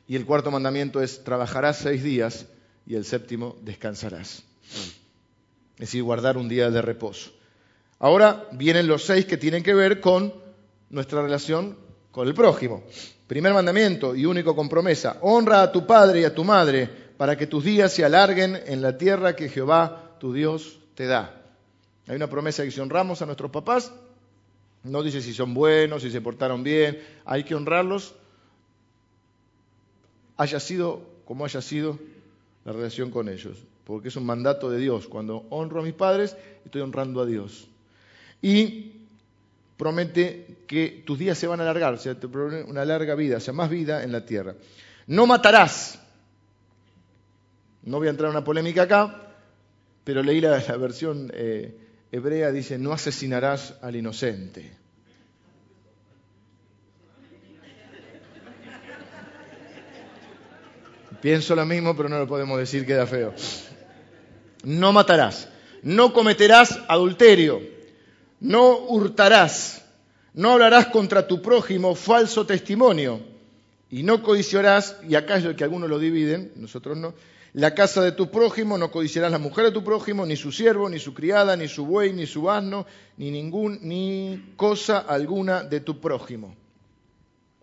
[0.09, 2.47] Y el cuarto mandamiento es, trabajarás seis días
[2.87, 4.43] y el séptimo descansarás.
[5.75, 7.31] es decir, guardar un día de reposo.
[7.99, 10.33] Ahora vienen los seis que tienen que ver con
[10.89, 11.77] nuestra relación
[12.11, 12.83] con el prójimo.
[13.27, 17.37] Primer mandamiento y único con promesa, honra a tu padre y a tu madre para
[17.37, 21.43] que tus días se alarguen en la tierra que Jehová tu Dios te da.
[22.07, 23.93] Hay una promesa que si honramos a nuestros papás,
[24.85, 28.15] no dice si son buenos, si se portaron bien, hay que honrarlos,
[30.37, 31.99] haya sido como haya sido
[32.65, 35.07] la relación con ellos, porque es un mandato de Dios.
[35.07, 37.69] Cuando honro a mis padres, estoy honrando a Dios.
[38.43, 38.93] Y
[39.77, 43.41] promete que tus días se van a alargar, o sea, te una larga vida, o
[43.41, 44.55] sea, más vida en la tierra.
[45.07, 45.99] No matarás.
[47.83, 49.30] No voy a entrar en una polémica acá,
[50.05, 51.77] pero leí la, versión eh,
[52.11, 54.71] hebrea, dice, no asesinarás al inocente.
[61.21, 63.35] Pienso lo mismo, pero no lo podemos decir, queda feo.
[64.65, 65.49] No matarás,
[65.83, 67.61] no cometerás adulterio,
[68.41, 69.85] no hurtarás,
[70.33, 73.21] no hablarás contra tu prójimo falso testimonio,
[73.91, 77.15] y no codiciarás, y acá es lo que algunos lo dividen, nosotros no,
[77.53, 80.89] la casa de tu prójimo, no codiciarás la mujer de tu prójimo, ni su siervo,
[80.89, 82.87] ni su criada, ni su buey, ni su asno,
[83.17, 86.55] ni ningún, ni cosa alguna de tu prójimo.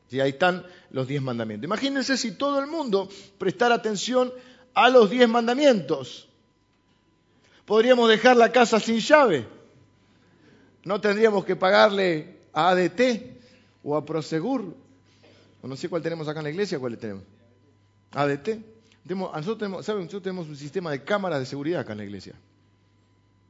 [0.10, 1.66] Y ahí están los diez mandamientos.
[1.66, 4.32] Imagínense si todo el mundo prestara atención
[4.74, 6.28] a los diez mandamientos.
[7.66, 9.46] Podríamos dejar la casa sin llave.
[10.84, 13.02] No tendríamos que pagarle a ADT
[13.84, 14.74] o a Prosegur.
[15.62, 17.24] O no sé cuál tenemos acá en la iglesia, cuál tenemos.
[18.12, 18.77] ADT.
[19.16, 20.04] Nosotros tenemos, ¿saben?
[20.04, 22.36] Nosotros tenemos un sistema de cámaras de seguridad acá en la iglesia.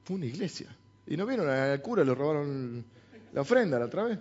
[0.04, 0.68] Fue una iglesia.
[1.06, 2.86] Y no vieron al cura, le robaron
[3.34, 4.20] la ofrenda la otra vez.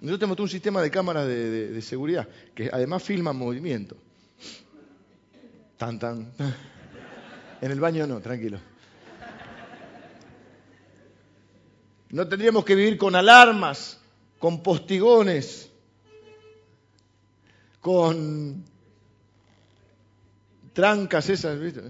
[0.00, 3.96] Nosotros tenemos un sistema de cámaras de, seguridad que además filma movimiento.
[5.76, 6.32] Tan, tan.
[7.60, 8.60] En el baño no, tranquilo.
[12.10, 13.98] No tendríamos que vivir con alarmas,
[14.38, 15.68] con postigones,
[17.80, 18.64] con
[20.78, 21.80] trancas esas, ¿viste?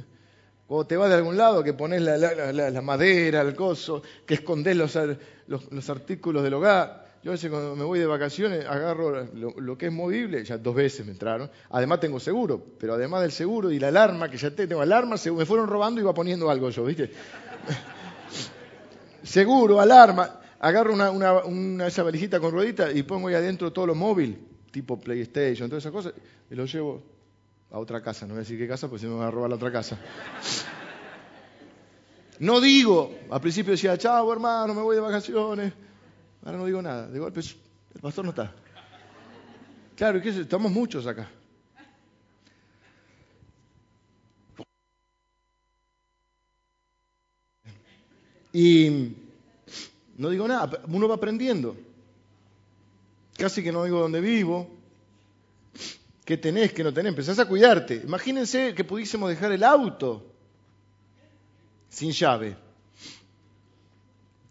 [0.67, 5.91] Cuando te vas de algún lado, que pones la, madera, el coso, que escondes los
[5.91, 7.07] artículos del hogar.
[7.23, 10.75] Yo a veces cuando me voy de vacaciones agarro lo, que es movible, ya dos
[10.75, 11.51] veces me entraron.
[11.69, 15.45] Además tengo seguro, pero además del seguro y la alarma, que ya tengo alarma, me
[15.45, 17.11] fueron robando y iba poniendo algo yo, ¿viste?
[19.23, 20.41] seguro, alarma.
[20.61, 24.39] Agarro una, una, esa valijita con ruedita y pongo ahí adentro todo lo móvil,
[24.71, 26.15] tipo PlayStation, todas esas cosas,
[26.51, 27.18] y lo llevo
[27.71, 28.27] a otra casa.
[28.27, 29.99] No voy a decir qué casa, pues si me van a robar la otra casa.
[32.39, 35.73] No digo, al principio decía, chao hermano, me voy de vacaciones.
[36.45, 37.09] Ahora no digo nada.
[37.09, 38.55] De golpe, el pastor no está.
[39.97, 41.29] Claro, ¿qué estamos muchos acá.
[48.53, 49.15] Y
[50.17, 51.77] no digo nada, uno va aprendiendo.
[53.37, 54.78] Casi que no digo dónde vivo,
[56.29, 57.09] qué tenés, qué no tenés.
[57.09, 57.95] Empezás a cuidarte.
[58.05, 60.31] Imagínense que pudiésemos dejar el auto
[61.89, 62.55] sin llave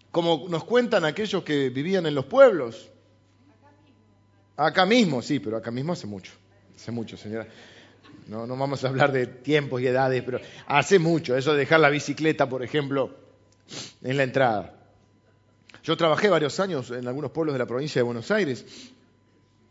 [0.09, 2.89] como nos cuentan aquellos que vivían en los pueblos.
[4.55, 6.31] Acá mismo, sí, pero acá mismo hace mucho,
[6.75, 7.47] hace mucho, señora.
[8.25, 11.79] No, no vamos a hablar de tiempos y edades, pero hace mucho, eso de dejar
[11.79, 13.15] la bicicleta, por ejemplo,
[14.01, 14.73] en la entrada.
[15.83, 18.65] Yo trabajé varios años en algunos pueblos de la provincia de Buenos Aires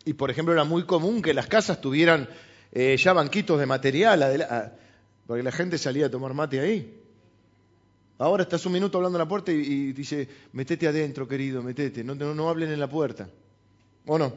[0.06, 2.28] y, por ejemplo, era muy común que las casas tuvieran
[2.70, 4.72] eh, ya banquitos de material,
[5.26, 7.02] porque la gente salía a tomar mate ahí.
[8.18, 12.14] Ahora estás un minuto hablando en la puerta y, dice, metete adentro, querido, metete, no,
[12.14, 13.28] no, hablen en la puerta.
[14.06, 14.32] ¿O no?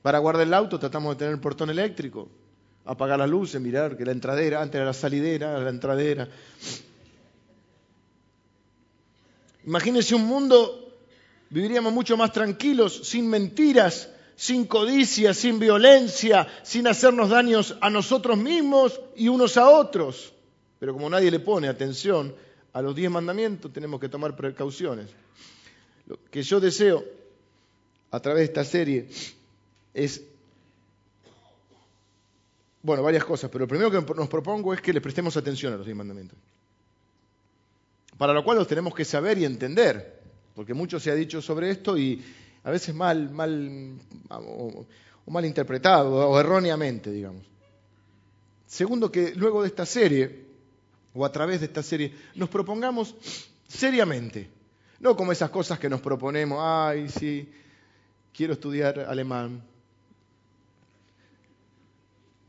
[0.00, 2.28] Para guardar el auto tratamos de tener el portón eléctrico,
[2.84, 6.28] apagar las luces, mirar que la entradera, antes era la salidera, la entradera.
[9.66, 10.83] Imagínense un mundo,
[11.54, 18.36] viviríamos mucho más tranquilos, sin mentiras, sin codicia, sin violencia, sin hacernos daños a nosotros
[18.36, 20.34] mismos y unos a otros.
[20.80, 22.34] Pero como nadie le pone atención
[22.72, 25.10] a los diez mandamientos, tenemos que tomar precauciones.
[26.08, 27.04] Lo que yo deseo
[28.10, 29.08] a través de esta serie
[29.94, 30.24] es,
[32.82, 35.76] bueno, varias cosas, pero lo primero que nos propongo es que le prestemos atención a
[35.76, 36.36] los diez mandamientos.
[38.18, 40.13] Para lo cual los tenemos que saber y entender,
[40.54, 42.22] porque mucho se ha dicho sobre esto y
[42.62, 43.98] a veces mal, mal
[44.30, 44.86] o,
[45.26, 47.42] mal interpretado o erróneamente, digamos.
[48.66, 50.44] Segundo, que luego de esta serie
[51.14, 53.14] o a través de esta serie, nos propongamos
[53.68, 54.50] seriamente,
[54.98, 57.48] no como esas cosas que nos proponemos, ay, sí,
[58.32, 59.62] quiero estudiar alemán,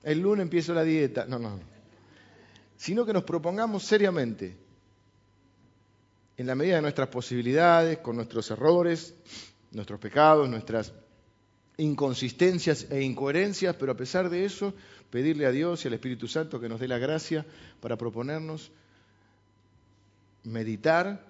[0.04, 1.60] el lunes empiezo la dieta, no, no,
[2.76, 4.58] sino que nos propongamos seriamente,
[6.38, 9.14] en la medida de nuestras posibilidades, con nuestros errores,
[9.72, 10.94] nuestros pecados, nuestras
[11.78, 14.74] inconsistencias e incoherencias, pero a pesar de eso,
[15.10, 17.46] pedirle a Dios y al Espíritu Santo que nos dé la gracia
[17.80, 18.72] para proponernos
[20.44, 21.26] meditar,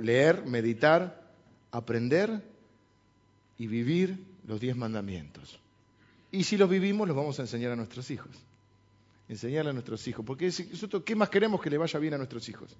[0.00, 1.22] leer, meditar,
[1.70, 2.42] aprender
[3.58, 5.58] y vivir los diez mandamientos.
[6.30, 8.30] Y si los vivimos, los vamos a enseñar a nuestros hijos.
[9.28, 10.24] Enseñarle a nuestros hijos.
[10.24, 12.74] Porque nosotros, ¿qué más queremos que le vaya bien a nuestros hijos?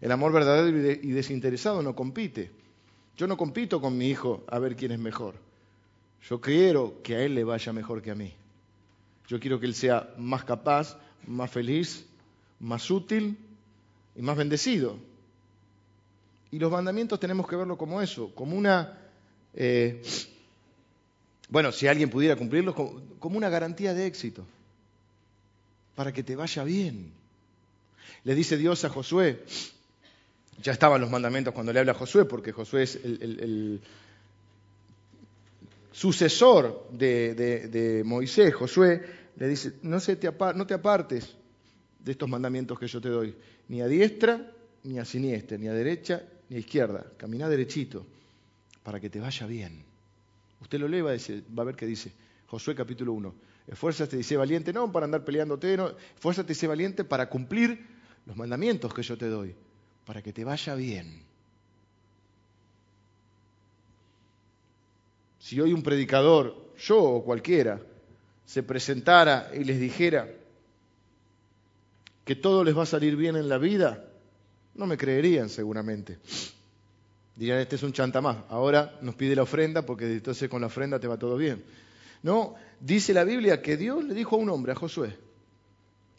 [0.00, 2.50] El amor verdadero y desinteresado no compite.
[3.16, 5.34] Yo no compito con mi hijo a ver quién es mejor.
[6.28, 8.32] Yo quiero que a él le vaya mejor que a mí.
[9.26, 12.06] Yo quiero que él sea más capaz, más feliz,
[12.60, 13.36] más útil
[14.16, 14.96] y más bendecido.
[16.50, 18.98] Y los mandamientos tenemos que verlo como eso, como una,
[19.54, 20.02] eh,
[21.50, 24.46] bueno, si alguien pudiera cumplirlos, como una garantía de éxito,
[25.94, 27.12] para que te vaya bien.
[28.24, 29.44] Le dice Dios a Josué,
[30.62, 33.80] ya estaban los mandamientos cuando le habla a Josué, porque Josué es el,
[35.92, 38.54] sucesor de, Moisés.
[38.54, 39.02] Josué
[39.36, 41.36] le dice, no, te apartes
[41.98, 43.34] de estos mandamientos que yo te doy,
[43.68, 44.52] ni a diestra
[44.84, 47.04] ni a siniestra, ni a derecha ni a izquierda.
[47.16, 48.06] Camina derechito
[48.82, 49.84] para que te vaya bien.
[50.60, 52.12] Usted lo lee va a, va a ver qué dice.
[52.46, 53.34] Josué capítulo 1.
[53.66, 55.92] Esfuérzate y sé valiente, no para andar peleándote, no.
[56.14, 57.86] Esfuérzate y sé valiente para cumplir
[58.24, 59.54] los mandamientos que yo te doy
[60.08, 61.20] para que te vaya bien.
[65.38, 67.78] Si hoy un predicador, yo o cualquiera,
[68.46, 70.26] se presentara y les dijera
[72.24, 74.02] que todo les va a salir bien en la vida,
[74.76, 76.16] no me creerían seguramente.
[77.36, 80.68] Dirían, este es un chanta más, ahora nos pide la ofrenda porque entonces con la
[80.68, 81.62] ofrenda te va todo bien.
[82.22, 85.14] No, dice la Biblia que Dios le dijo a un hombre, a Josué,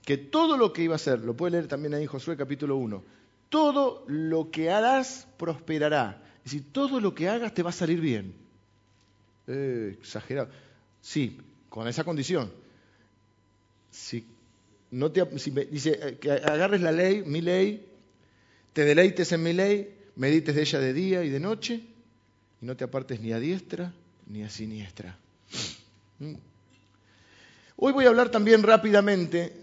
[0.05, 3.17] que todo lo que iba a hacer, lo puede leer también ahí Josué capítulo 1,
[3.49, 6.21] todo lo que harás prosperará.
[6.45, 8.33] Es decir, todo lo que hagas te va a salir bien.
[9.47, 10.49] Eh, exagerado.
[11.01, 11.37] Sí,
[11.69, 12.51] con esa condición.
[13.91, 14.25] Si
[14.91, 15.25] no te,
[15.71, 17.85] dice eh, que agarres la ley, mi ley,
[18.73, 21.81] te deleites en mi ley, medites de ella de día y de noche,
[22.61, 23.91] y no te apartes ni a diestra
[24.27, 25.17] ni a siniestra.
[26.19, 26.35] Mm.
[27.77, 29.53] Hoy voy a hablar también rápidamente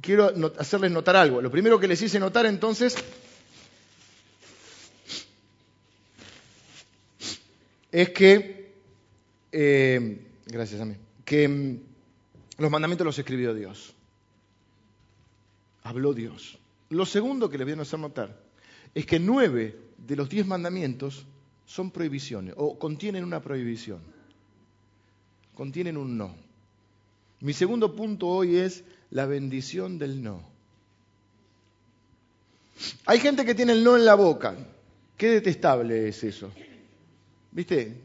[0.00, 1.40] quiero hacerles notar algo.
[1.42, 2.96] Lo primero que les hice notar entonces
[7.90, 8.72] es que,
[9.52, 11.78] eh, gracias a mí, que mm,
[12.58, 13.94] los mandamientos los escribió Dios.
[15.82, 16.58] Habló Dios.
[16.90, 18.38] Lo segundo que les voy a hacer notar
[18.94, 21.26] es que nueve de los diez mandamientos
[21.66, 24.00] son prohibiciones o contienen una prohibición,
[25.54, 26.34] contienen un no.
[27.40, 30.42] Mi segundo punto hoy es la bendición del no.
[33.06, 34.56] Hay gente que tiene el no en la boca.
[35.16, 36.50] Qué detestable es eso.
[37.52, 38.00] ¿Viste?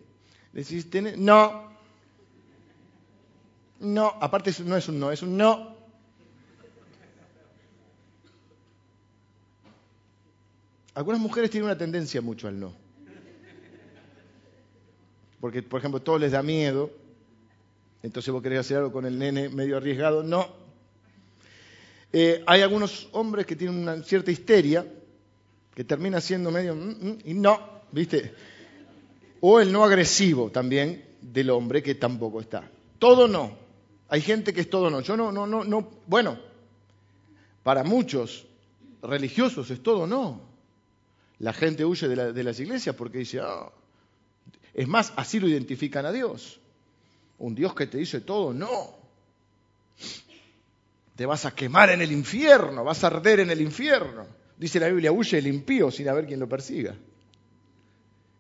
[0.52, 1.68] Decís, no.
[3.80, 5.78] No, aparte no es un no, es un no.
[10.94, 12.74] Algunas mujeres tienen una tendencia mucho al no.
[15.40, 16.92] Porque, por ejemplo, todo les da miedo.
[18.04, 20.24] Entonces vos querés hacer algo con el nene medio arriesgado.
[20.24, 20.67] No,
[22.12, 24.86] eh, hay algunos hombres que tienen una cierta histeria,
[25.74, 27.60] que termina siendo medio, mm, mm, y no,
[27.92, 28.34] ¿viste?
[29.42, 32.70] O el no agresivo también del hombre que tampoco está.
[32.98, 33.58] Todo no.
[34.10, 35.02] Hay gente que es todo no.
[35.02, 35.92] Yo no, no, no, no.
[36.08, 36.40] Bueno,
[37.62, 38.48] para muchos
[39.02, 40.42] religiosos es todo no.
[41.40, 43.72] La gente huye de, las iglesias porque dice, ah,
[44.74, 46.60] es más, así lo identifican a Dios.
[47.38, 48.98] Un Dios que te dice todo no
[51.18, 54.28] te vas a quemar en el infierno, vas a arder en el infierno.
[54.56, 56.96] Dice la Biblia, huye el impío sin haber quien lo persiga.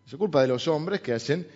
[0.05, 1.47] Es culpa de los hombres que hacen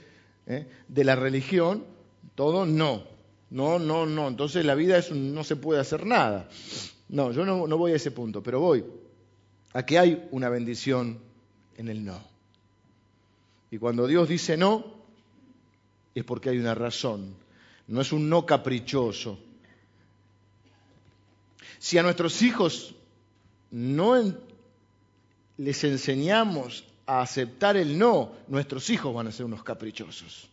[0.48, 0.68] ¿eh?
[0.88, 1.86] de la religión
[2.34, 3.04] todo no.
[3.52, 4.28] No, no, no.
[4.30, 6.50] Entonces la vida es no se puede hacer nada.
[7.10, 8.84] No, yo no, no voy a ese punto, pero voy
[9.74, 11.20] a que hay una bendición
[11.78, 12.20] en el no.
[13.70, 14.86] Y cuando Dios dice no,
[16.16, 17.36] es porque hay una razón.
[17.88, 19.51] No es un no caprichoso
[21.82, 22.94] si a nuestros hijos
[23.72, 24.36] no
[25.58, 30.48] les enseñamos a aceptar el no, nuestros hijos van a ser unos caprichosos.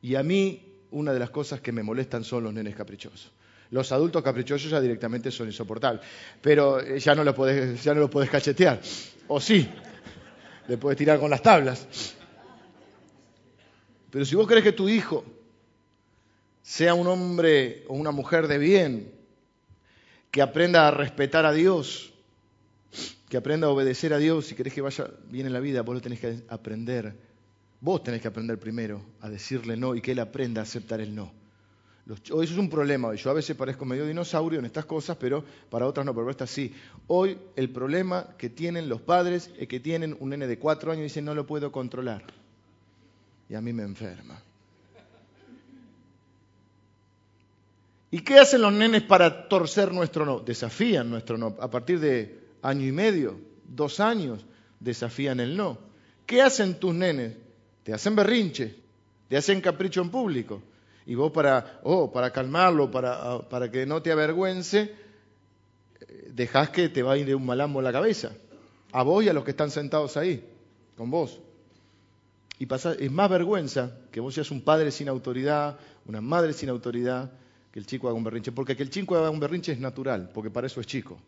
[0.00, 3.32] Y a mí una de las cosas que me molestan son los nenes caprichosos.
[3.72, 6.00] Los adultos caprichosos ya directamente son insoportables,
[6.40, 8.80] pero eh, ya no los podés, ya no podés cachetear.
[9.26, 9.68] O sí,
[10.68, 12.14] le puedes tirar con las tablas.
[14.12, 15.24] Pero si vos crees que tu hijo
[16.62, 19.17] sea un hombre o una mujer de bien,
[20.30, 22.12] que aprenda a respetar a Dios,
[23.28, 24.46] que aprenda a obedecer a Dios.
[24.46, 27.14] Si querés que vaya bien en la vida, vos lo tenés que aprender.
[27.80, 31.14] Vos tenés que aprender primero a decirle no y que él aprenda a aceptar el
[31.14, 31.32] no.
[32.32, 33.14] Hoy eso es un problema.
[33.14, 36.46] Yo a veces parezco medio dinosaurio en estas cosas, pero para otras no, pero esta
[36.46, 36.74] sí.
[37.06, 41.00] Hoy el problema que tienen los padres es que tienen un nene de cuatro años
[41.00, 42.24] y dicen no lo puedo controlar.
[43.48, 44.42] Y a mí me enferma.
[48.10, 50.40] ¿Y qué hacen los nenes para torcer nuestro no?
[50.40, 51.56] Desafían nuestro no.
[51.60, 54.44] A partir de año y medio, dos años,
[54.80, 55.78] desafían el no.
[56.24, 57.34] ¿Qué hacen tus nenes?
[57.82, 58.76] Te hacen berrinche,
[59.28, 60.62] te hacen capricho en público.
[61.06, 64.94] Y vos para, oh, para calmarlo, para, ah, para que no te avergüence,
[66.00, 68.32] eh, dejás que te vaya un malambo en la cabeza.
[68.92, 70.44] A vos y a los que están sentados ahí,
[70.96, 71.40] con vos.
[72.58, 76.68] Y pasa, es más vergüenza que vos seas un padre sin autoridad, una madre sin
[76.68, 77.30] autoridad,
[77.78, 78.52] el chico haga un berrinche.
[78.52, 81.18] Porque que el chico haga un berrinche es natural, porque para eso es chico.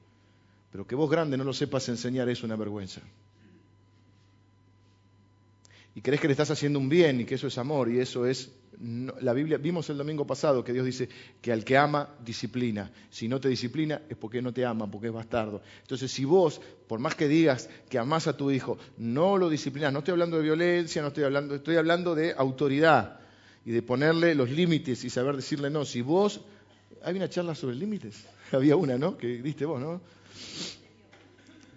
[0.70, 3.00] Pero que vos grande no lo sepas enseñar es una vergüenza.
[5.94, 8.24] Y crees que le estás haciendo un bien y que eso es amor y eso
[8.24, 8.52] es...
[9.20, 11.08] la Biblia, vimos el domingo pasado que Dios dice
[11.42, 12.92] que al que ama, disciplina.
[13.10, 15.62] Si no te disciplina es porque no te ama, porque es bastardo.
[15.82, 19.92] Entonces, si vos, por más que digas que amás a tu hijo, no lo disciplinas,
[19.92, 23.19] no estoy hablando de violencia, no estoy hablando, estoy hablando de autoridad
[23.70, 25.84] y de ponerle los límites y saber decirle no.
[25.84, 26.40] Si vos,
[27.04, 29.16] hay una charla sobre límites, había una, ¿no?
[29.16, 30.00] Que diste vos, ¿no?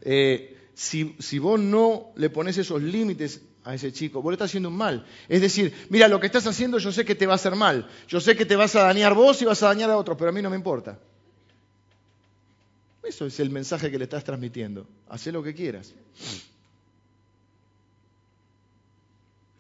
[0.02, 4.50] Eh, si, si vos no le pones esos límites a ese chico, vos le estás
[4.50, 5.06] haciendo un mal.
[5.30, 7.88] Es decir, mira, lo que estás haciendo yo sé que te va a hacer mal,
[8.08, 10.32] yo sé que te vas a dañar vos y vas a dañar a otros, pero
[10.32, 10.98] a mí no me importa.
[13.04, 14.88] Eso es el mensaje que le estás transmitiendo.
[15.10, 15.94] Haz lo que quieras.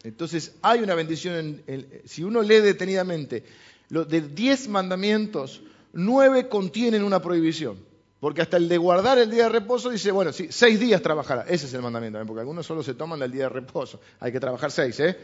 [0.04, 3.44] Entonces hay una bendición, en, si uno lee detenidamente,
[3.90, 5.62] los de diez mandamientos,
[5.94, 7.78] nueve contienen una prohibición.
[8.20, 11.42] Porque hasta el de guardar el día de reposo dice, bueno, sí, seis días trabajará.
[11.42, 12.24] Ese es el mandamiento, ¿eh?
[12.26, 14.00] porque algunos solo se toman del día de reposo.
[14.22, 15.18] Hay que trabajar seis, ¿eh?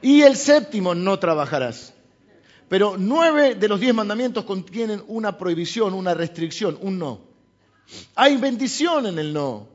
[0.00, 1.94] Y el séptimo no trabajarás.
[2.68, 7.20] Pero nueve de los diez mandamientos contienen una prohibición, una restricción, un no.
[8.14, 9.71] Hay bendición en el no.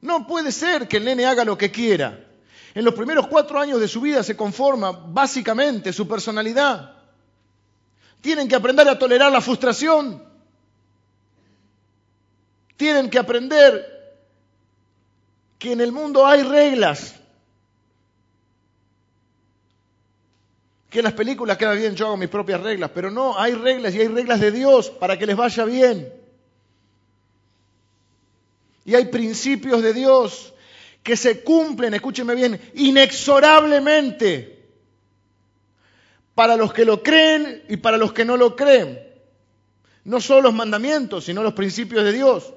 [0.00, 2.26] No puede ser que el nene haga lo que quiera.
[2.74, 6.94] En los primeros cuatro años de su vida se conforma básicamente su personalidad.
[8.20, 10.22] Tienen que aprender a tolerar la frustración.
[12.76, 14.16] Tienen que aprender
[15.58, 17.14] que en el mundo hay reglas.
[20.88, 23.94] Que en las películas queda bien, yo hago mis propias reglas, pero no, hay reglas
[23.94, 26.19] y hay reglas de Dios para que les vaya bien.
[28.90, 30.52] Y hay principios de Dios
[31.04, 34.66] que se cumplen, escúcheme bien, inexorablemente
[36.34, 38.98] para los que lo creen y para los que no lo creen.
[40.02, 42.52] No solo los mandamientos, sino los principios de Dios.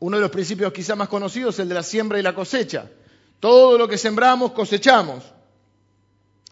[0.00, 2.90] Uno de los principios quizá más conocidos es el de la siembra y la cosecha.
[3.38, 5.22] Todo lo que sembramos cosechamos.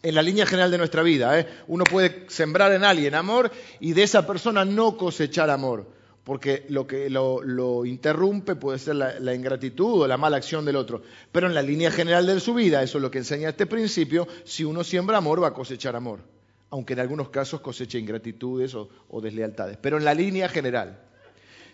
[0.04, 1.36] En la línea general de nuestra vida.
[1.36, 1.48] ¿eh?
[1.66, 5.97] Uno puede sembrar en alguien amor y de esa persona no cosechar amor
[6.28, 11.00] porque lo que lo, interrumpe puede ser la, ingratitud o la mala acción del otro.
[11.32, 14.28] Pero en la línea general de su vida, eso es lo que enseña este principio,
[14.44, 16.20] si uno siembra amor va a cosechar amor,
[16.68, 21.00] aunque en algunos casos coseche ingratitudes o, o deslealtades, pero en la línea general.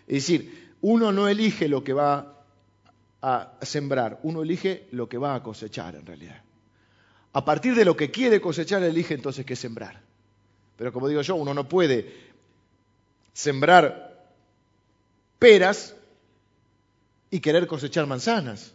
[0.07, 2.45] Es decir, uno no elige lo que va
[3.23, 6.45] a sembrar, uno elige lo que va a cosechar en realidad.
[7.33, 10.01] A partir de lo que quiere cosechar, elige entonces qué sembrar.
[10.77, 12.33] Pero como digo yo, uno no puede
[13.33, 14.14] sembrar
[15.39, 15.95] peras
[17.31, 18.73] y querer cosechar manzanas.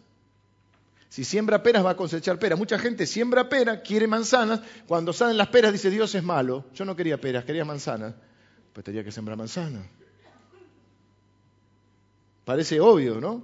[1.09, 2.59] Si siembra peras va a cosechar peras.
[2.59, 4.61] Mucha gente siembra peras, quiere manzanas.
[4.87, 6.65] Cuando salen las peras dice Dios es malo.
[6.73, 8.13] Yo no quería peras, quería manzanas.
[8.73, 9.85] Pues tenía que sembrar manzanas.
[12.45, 13.43] Parece obvio, ¿no?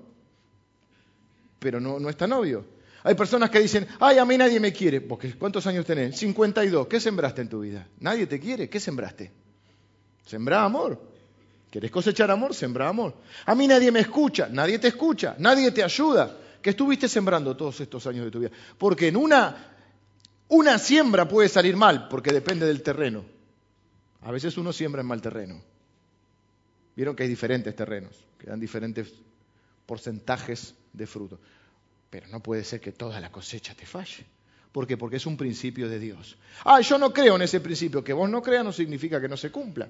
[1.59, 2.65] Pero no, no es tan obvio.
[3.03, 5.01] Hay personas que dicen, ay, a mí nadie me quiere.
[5.01, 6.17] Porque, ¿Cuántos años tenés?
[6.17, 6.87] 52.
[6.87, 7.87] ¿Qué sembraste en tu vida?
[7.99, 8.67] ¿Nadie te quiere?
[8.67, 9.31] ¿Qué sembraste?
[10.25, 10.99] Sembrá amor.
[11.75, 12.55] ¿Querés cosechar amor?
[12.55, 13.13] Sembra amor.
[13.45, 16.37] A mí nadie me escucha, nadie te escucha, nadie te ayuda.
[16.61, 18.49] ¿Qué estuviste sembrando todos estos años de tu vida?
[18.77, 19.75] Porque en una,
[20.47, 23.25] una siembra puede salir mal, porque depende del terreno.
[24.21, 25.61] A veces uno siembra en mal terreno.
[26.95, 29.11] Vieron que hay diferentes terrenos, que dan diferentes
[29.85, 31.41] porcentajes de fruto.
[32.09, 34.25] Pero no puede ser que toda la cosecha te falle.
[34.71, 34.95] ¿Por qué?
[34.95, 36.37] Porque es un principio de Dios.
[36.63, 38.01] Ah, yo no creo en ese principio.
[38.01, 39.89] Que vos no creas no significa que no se cumpla.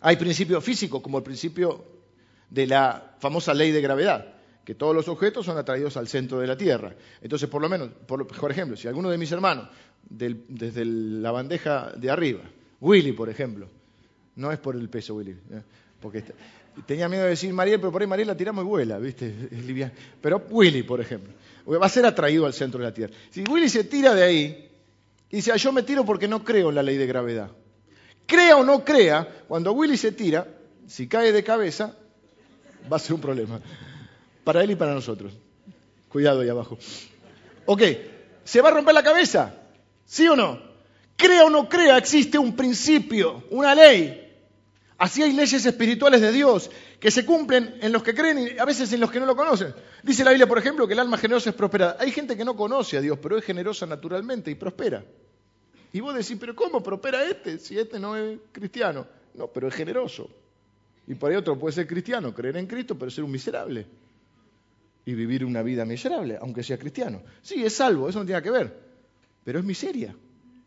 [0.00, 1.84] Hay principios físicos, como el principio
[2.48, 4.34] de la famosa ley de gravedad,
[4.64, 6.94] que todos los objetos son atraídos al centro de la Tierra.
[7.20, 9.68] Entonces, por lo menos, por, ejemplo, si alguno de mis hermanos,
[10.08, 12.42] desde la bandeja de arriba,
[12.80, 13.68] Willy, por ejemplo,
[14.36, 15.62] no es por el peso, Willy, ¿eh?
[16.00, 16.24] porque
[16.86, 19.48] tenía miedo de decir Mariel, pero por ahí Mariel la tiramos y vuela, ¿viste?
[19.50, 19.92] Es liviana.
[20.20, 21.32] Pero Willy, por ejemplo,
[21.66, 23.12] va a ser atraído al centro de la Tierra.
[23.30, 24.70] Si Willy se tira de ahí
[25.30, 27.50] y dice, ah, yo me tiro porque no creo en la ley de gravedad.
[28.26, 30.46] Crea o no crea, cuando Willy se tira,
[30.86, 31.96] si cae de cabeza,
[32.90, 33.60] va a ser un problema.
[34.44, 35.32] Para él y para nosotros.
[36.08, 36.78] Cuidado ahí abajo.
[37.66, 37.82] Ok,
[38.44, 39.54] ¿se va a romper la cabeza?
[40.04, 40.60] ¿Sí o no?
[41.16, 44.28] Crea o no crea, existe un principio, una ley.
[44.98, 48.64] Así hay leyes espirituales de Dios que se cumplen en los que creen y a
[48.66, 49.74] veces en los que no lo conocen.
[50.02, 51.96] Dice la Biblia, por ejemplo, que el alma generosa es prosperada.
[51.98, 55.02] Hay gente que no conoce a Dios, pero es generosa naturalmente y prospera.
[55.92, 59.06] Y vos decís, pero ¿cómo prospera este si este no es cristiano?
[59.34, 60.30] No, pero es generoso.
[61.06, 63.86] Y por ahí otro puede ser cristiano, creer en Cristo, pero ser un miserable.
[65.04, 67.22] Y vivir una vida miserable, aunque sea cristiano.
[67.42, 68.78] Sí, es salvo, eso no tiene que ver.
[69.42, 70.14] Pero es miseria.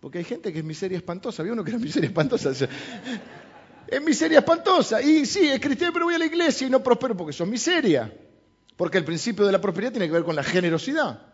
[0.02, 1.42] Porque hay gente que es miseria espantosa.
[1.42, 2.52] Había uno que era miseria espantosa.
[3.88, 5.02] es miseria espantosa.
[5.02, 8.14] Y sí, es cristiano, pero voy a la iglesia y no prospero porque son miseria.
[8.76, 11.33] Porque el principio de la prosperidad tiene que ver con la generosidad.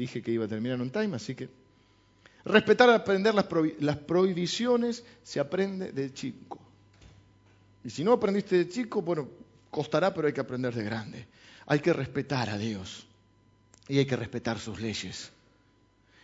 [0.00, 1.50] Dije que iba a terminar un time, así que
[2.44, 3.46] Respetar, aprender las,
[3.80, 6.58] las prohibiciones se aprende de chico.
[7.84, 9.28] Y si no aprendiste de chico, bueno,
[9.70, 11.26] costará, pero hay que aprender de grande.
[11.66, 13.06] Hay que respetar a Dios
[13.88, 15.30] y hay que respetar sus leyes.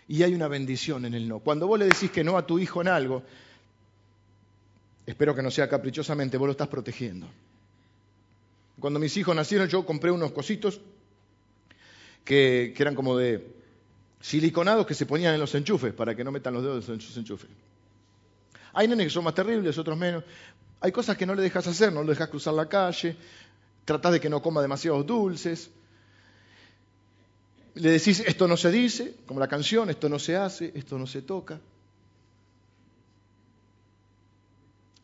[0.08, 1.40] Y hay una bendición en el no.
[1.40, 3.22] Cuando vos le decís que no a tu hijo en algo,
[5.04, 7.28] espero que no sea caprichosamente, vos lo estás protegiendo.
[8.80, 10.80] Cuando mis hijos nacieron, yo compré unos cositos
[12.24, 13.55] que, que eran como de
[14.26, 17.16] siliconados que se ponían en los enchufes para que no metan los dedos en sus
[17.16, 17.48] enchufes.
[18.72, 20.24] Hay nenes que son más terribles, otros menos.
[20.80, 23.16] Hay cosas que no le dejas hacer, no le dejas cruzar la calle,
[23.84, 25.70] tratás de que no coma demasiados dulces.
[27.74, 31.06] Le decís, esto no se dice, como la canción, esto no se hace, esto no
[31.06, 31.60] se toca.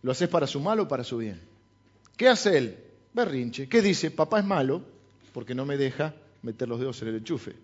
[0.03, 1.41] ¿Lo haces para su mal o para su bien?
[2.16, 2.77] ¿Qué hace él?
[3.14, 3.68] Berrinche.
[3.68, 4.11] ¿Qué dice?
[4.11, 4.83] Papá es malo
[5.33, 6.12] porque no me deja
[6.43, 7.55] meter los dedos en el enchufe.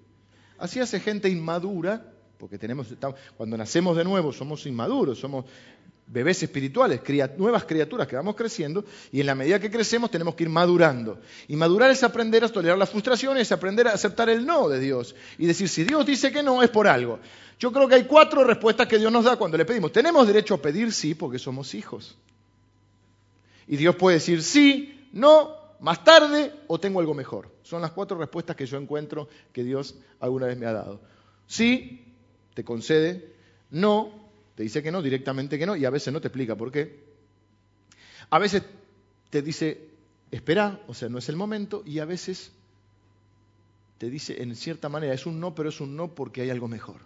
[0.59, 2.05] Así hace gente inmadura,
[2.39, 2.89] porque tenemos,
[3.37, 5.45] cuando nacemos de nuevo somos inmaduros, somos
[6.11, 7.01] bebés espirituales,
[7.37, 11.21] nuevas criaturas que vamos creciendo, y en la medida que crecemos tenemos que ir madurando.
[11.49, 14.81] Y madurar es aprender a tolerar las frustraciones, es aprender a aceptar el no de
[14.81, 15.15] Dios.
[15.37, 17.19] Y decir, si Dios dice que no, es por algo.
[17.59, 19.93] Yo creo que hay cuatro respuestas que Dios nos da cuando le pedimos.
[19.93, 22.17] Tenemos derecho a pedir sí, porque somos hijos.
[23.67, 27.51] Y Dios puede decir sí, no, más tarde o tengo algo mejor.
[27.63, 31.01] Son las cuatro respuestas que yo encuentro que Dios alguna vez me ha dado.
[31.47, 32.05] Sí,
[32.55, 33.33] te concede,
[33.71, 34.13] no,
[34.55, 37.05] te dice que no, directamente que no, y a veces no te explica por qué.
[38.31, 38.63] A veces
[39.31, 39.89] te dice,
[40.31, 42.53] espera, o sea, no es el momento, y a veces
[43.99, 46.69] te dice, en cierta manera, es un no, pero es un no porque hay algo
[46.69, 47.01] mejor.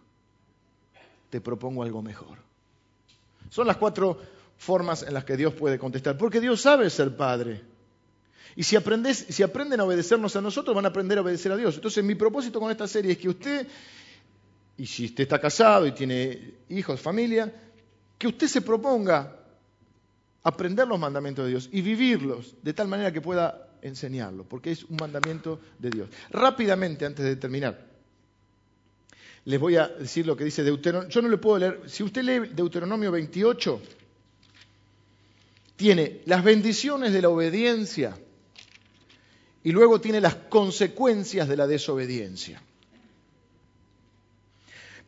[1.30, 2.38] Te propongo algo mejor.
[3.50, 4.18] Son las cuatro
[4.58, 7.71] formas en las que Dios puede contestar, porque Dios sabe ser Padre.
[8.56, 8.76] Y si,
[9.14, 11.74] si aprenden a obedecernos a nosotros, van a aprender a obedecer a Dios.
[11.76, 13.66] Entonces, mi propósito con esta serie es que usted,
[14.76, 17.52] y si usted está casado y tiene hijos, familia,
[18.18, 19.36] que usted se proponga
[20.42, 24.84] aprender los mandamientos de Dios y vivirlos de tal manera que pueda enseñarlo, porque es
[24.84, 26.08] un mandamiento de Dios.
[26.30, 27.92] Rápidamente, antes de terminar,
[29.44, 31.10] les voy a decir lo que dice Deuteronomio.
[31.10, 31.82] Yo no le puedo leer.
[31.86, 33.82] Si usted lee Deuteronomio 28,
[35.76, 38.16] tiene las bendiciones de la obediencia
[39.64, 42.62] y luego tiene las consecuencias de la desobediencia.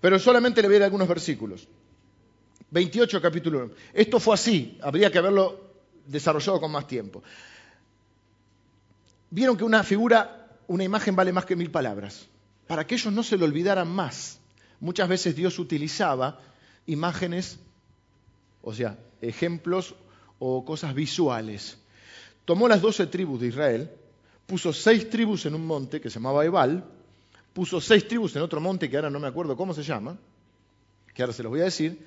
[0.01, 1.67] Pero solamente le voy a leer algunos versículos.
[2.71, 3.75] 28 capítulo 1.
[3.95, 5.61] Esto fue así, habría que haberlo
[6.07, 7.23] desarrollado con más tiempo.
[9.31, 12.29] Vieron que una figura, una imagen vale más que mil palabras.
[12.67, 14.39] Para que ellos no se lo olvidaran más.
[14.81, 16.41] Muchas veces Dios utilizaba
[16.87, 17.59] imágenes,
[18.63, 19.95] o sea, ejemplos
[20.39, 21.79] o cosas visuales.
[22.45, 23.91] Tomó las doce tribus de Israel,
[24.47, 26.85] puso seis tribus en un monte que se llamaba Ebal,
[27.53, 30.19] puso seis tribus en otro monte que ahora no me acuerdo cómo se llama,
[31.15, 31.99] que ahora se los voy a decir,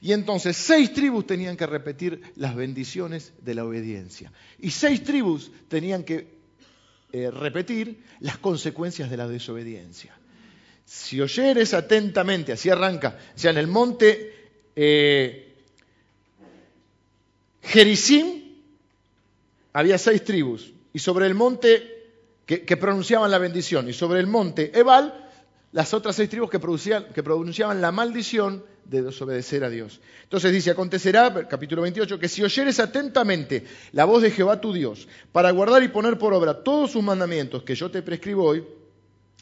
[0.00, 4.32] y entonces seis tribus tenían que repetir las bendiciones de la obediencia.
[4.58, 6.38] Y seis tribus tenían que
[7.12, 10.16] eh, repetir las consecuencias de la desobediencia.
[10.84, 15.54] Si oyeres atentamente, así arranca, o sea, en el monte eh,
[19.72, 22.00] había seis tribus, y sobre el monte
[22.46, 25.30] que, pronunciaban la bendición, y sobre el monte Ebal,
[25.72, 26.58] las otras seis tribus que,
[27.14, 30.00] que pronunciaban la maldición de desobedecer a Dios.
[30.24, 35.06] Entonces dice, acontecerá, capítulo 28, que si oyeres atentamente la voz de Jehová tu Dios,
[35.30, 38.64] para guardar y poner por obra todos sus mandamientos que yo te prescribo hoy,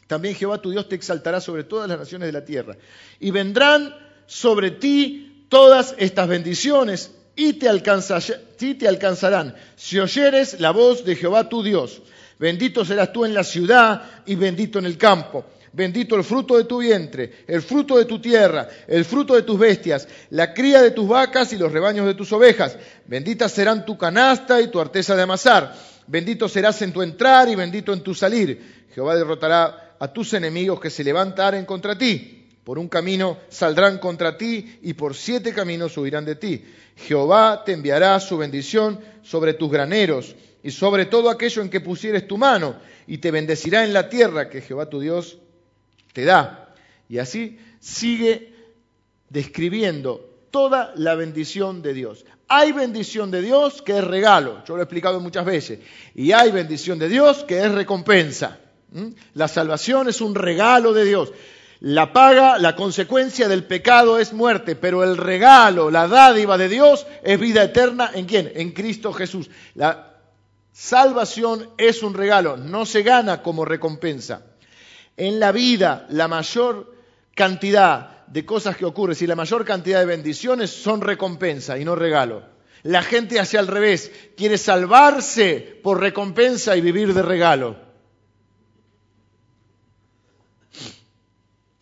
[0.05, 2.77] también Jehová tu Dios te exaltará sobre todas las naciones de la tierra.
[3.19, 3.95] Y vendrán
[4.27, 7.67] sobre ti todas estas bendiciones y te,
[8.75, 12.01] te alcanzarán si oyeres la voz de Jehová tu Dios.
[12.37, 16.63] Bendito serás tú en la ciudad y bendito en el campo Bendito el fruto de
[16.63, 20.91] tu vientre, el fruto de tu tierra, el fruto de tus bestias, la cría de
[20.91, 22.77] tus vacas y los rebaños de tus ovejas.
[23.05, 25.75] Benditas serán tu canasta y tu arteza de amasar.
[26.07, 28.87] Bendito serás en tu entrar y bendito en tu salir.
[28.93, 32.38] Jehová derrotará a tus enemigos que se levantaren contra ti.
[32.69, 36.63] Por un camino saldrán contra ti y por siete caminos subirán de ti.
[36.97, 42.27] Jehová te enviará su bendición sobre tus graneros y sobre todo aquello en que pusieres
[42.27, 42.75] tu mano,
[43.07, 45.39] y te bendecirá en la tierra que Jehová tu Dios
[46.13, 46.75] te da.
[47.09, 48.53] Y así sigue
[49.31, 52.23] describiendo toda la bendición de Dios.
[52.47, 55.79] Hay bendición de Dios que es regalo, yo lo he explicado muchas veces,
[56.13, 58.59] y hay bendición de Dios que es recompensa.
[59.33, 61.33] La salvación es un regalo de Dios.
[61.81, 67.07] La paga, la consecuencia del pecado es muerte, pero el regalo, la dádiva de Dios
[67.23, 68.51] es vida eterna en quién?
[68.53, 69.49] En Cristo Jesús.
[69.75, 70.17] La
[70.73, 74.43] salvación es un regalo, no se gana como recompensa
[75.19, 76.95] en la vida la mayor
[77.35, 81.95] cantidad de cosas que ocurren, y la mayor cantidad de bendiciones son recompensa y no
[81.95, 82.43] regalo.
[82.83, 87.88] La gente hace al revés, quiere salvarse por recompensa y vivir de regalo.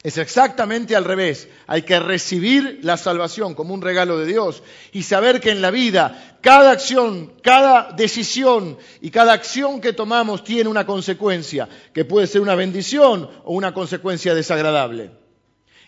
[0.08, 1.50] Es exactamente al revés.
[1.68, 5.70] Hay que recibir la salvación como un regalo de Dios y saber que en la
[5.70, 12.26] vida cada acción, cada decisión y cada acción que tomamos tiene una consecuencia, que puede
[12.26, 15.12] ser una bendición o una consecuencia desagradable.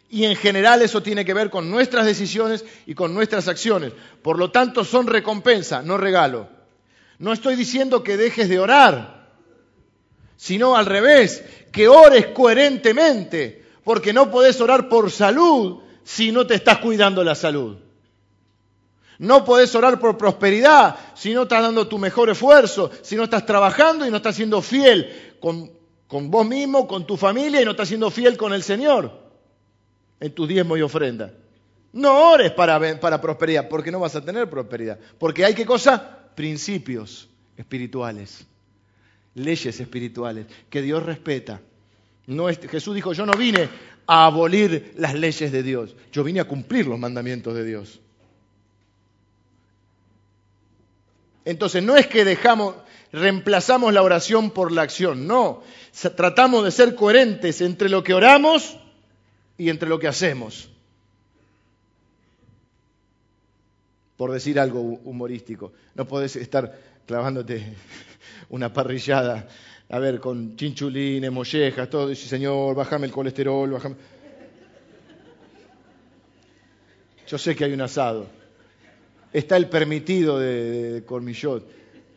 [0.10, 3.94] Y en general eso tiene que ver con nuestras decisiones y con nuestras acciones.
[4.22, 6.50] Por lo tanto, son recompensa, no regalo.
[7.20, 9.30] No estoy diciendo que dejes de orar,
[10.36, 11.42] sino al revés,
[11.72, 13.59] que ores coherentemente
[13.90, 17.78] porque no podés orar por salud si no te estás cuidando la salud.
[19.18, 23.48] No podés orar por prosperidad si no estás dando tu mejor esfuerzo, si no estás
[23.48, 25.72] trabajando y no estás siendo fiel con,
[26.06, 29.12] con vos mismo, con tu familia y no estás siendo fiel con el Señor
[30.20, 31.34] en tus diezmos y ofrenda.
[31.92, 35.00] No ores para, para prosperidad, porque no vas a tener prosperidad.
[35.18, 36.30] Porque hay qué cosa?
[36.36, 37.28] Principios
[37.58, 38.46] espirituales,
[39.34, 41.60] leyes espirituales que Dios respeta.
[42.70, 43.70] Jesús dijo, yo no vine
[44.06, 48.00] a abolir las leyes de Dios, yo vine a cumplir los mandamientos de Dios.
[51.46, 52.76] Entonces no es que dejamos,
[53.12, 55.64] reemplazamos la oración por la acción, no.
[56.16, 58.78] Tratamos de ser coherentes entre lo que oramos
[59.58, 60.70] y entre lo que hacemos.
[64.20, 67.64] Por decir algo humorístico, no podés estar clavándote
[68.50, 69.48] una parrillada
[69.92, 73.96] a ver, con chinchulines, mollejas, todo, dice, Señor, bájame el colesterol, bájame.
[77.26, 78.28] Yo sé que hay un asado.
[79.32, 81.66] Está el permitido de, cormillot,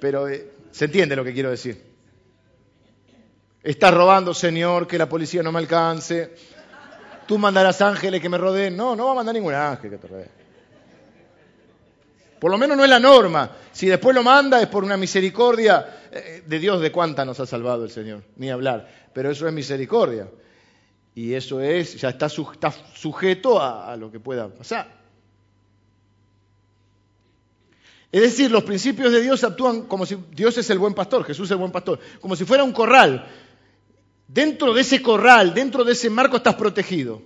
[0.01, 1.81] pero eh, se entiende lo que quiero decir.
[3.63, 6.35] Estás robando, Señor, que la policía no me alcance.
[7.29, 8.77] Tú mandarás ángeles que me rodeen.
[8.77, 10.42] No, no va a mandar ningún ángel que te rodee.
[12.43, 13.53] Por lo menos no es la norma.
[13.71, 17.47] Si después lo manda es por una misericordia eh, de Dios de cuánta nos ha
[17.47, 19.09] salvado el Señor, ni hablar.
[19.13, 20.27] Pero eso es misericordia.
[21.15, 24.93] Y eso es, ya está, sujeto a, a lo que pueda pasar.
[28.11, 31.47] Es decir, los principios de Dios actúan como si Dios es el buen pastor, Jesús
[31.47, 33.25] es el buen pastor, como si fuera un corral.
[34.27, 37.23] Dentro de ese corral, dentro de ese marco estás protegido.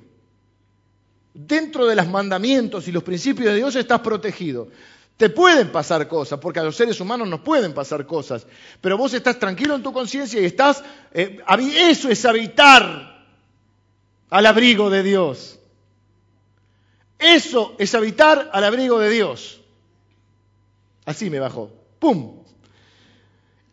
[1.32, 4.68] Dentro de los mandamientos y los principios de Dios estás protegido.
[5.16, 8.46] Te pueden pasar cosas, porque a los seres humanos nos pueden pasar cosas,
[8.82, 11.38] pero vos estás tranquilo en tu conciencia y estás, eh,
[11.74, 13.24] eso es habitar
[14.28, 15.58] al abrigo de Dios.
[17.18, 19.60] Eso es habitar al abrigo de Dios.
[21.06, 21.70] Así me bajó.
[21.98, 22.42] ¡Pum!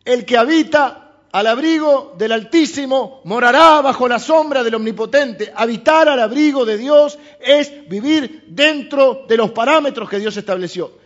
[0.02, 5.52] El que habita al abrigo del Altísimo morará bajo la sombra del Omnipotente.
[5.54, 11.03] Habitar al abrigo de Dios es vivir dentro de los parámetros que Dios estableció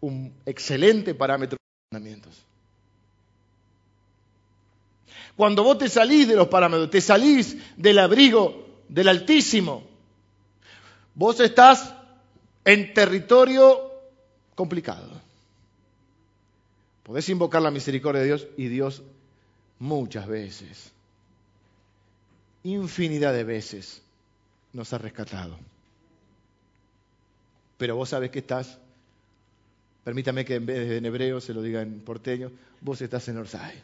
[0.00, 2.42] un excelente parámetro de mandamientos.
[5.36, 9.84] Cuando vos te salís de los parámetros, te salís del abrigo del Altísimo,
[11.14, 11.94] vos estás
[12.64, 13.90] en territorio
[14.54, 15.08] complicado.
[17.04, 19.02] Podés invocar la misericordia de Dios y Dios
[19.78, 20.92] muchas veces
[22.62, 24.02] infinidad de veces
[24.72, 25.58] nos ha rescatado.
[27.78, 28.78] Pero vos sabés que estás,
[30.04, 33.38] permítame que en vez de en hebreo se lo diga en porteño, vos estás en
[33.38, 33.82] Orsay.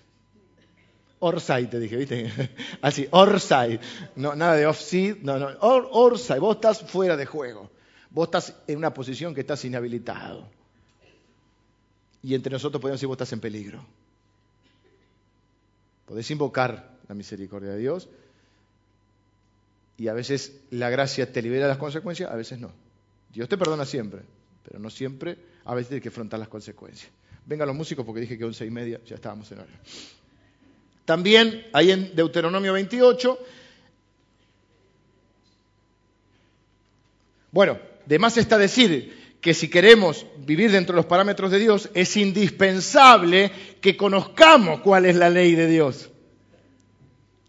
[1.18, 2.30] Orsay te dije, ¿viste?
[2.82, 3.80] Así, Orsay.
[4.16, 5.48] No, nada de off-seed, no, no.
[5.60, 7.70] Orsay, vos estás fuera de juego.
[8.10, 10.48] Vos estás en una posición que estás inhabilitado.
[12.22, 13.84] Y entre nosotros podemos decir, vos estás en peligro.
[16.06, 18.08] Podés invocar la misericordia de Dios
[19.98, 22.70] y a veces la gracia te libera las consecuencias, a veces no.
[23.32, 24.22] Dios te perdona siempre,
[24.62, 27.10] pero no siempre, a veces tienes que afrontar las consecuencias.
[27.44, 29.70] Vengan los músicos porque dije que once y media ya estábamos en hora.
[31.04, 33.38] También ahí en Deuteronomio 28,
[37.52, 41.90] bueno, de más está decir que si queremos vivir dentro de los parámetros de Dios,
[41.94, 46.10] es indispensable que conozcamos cuál es la ley de Dios.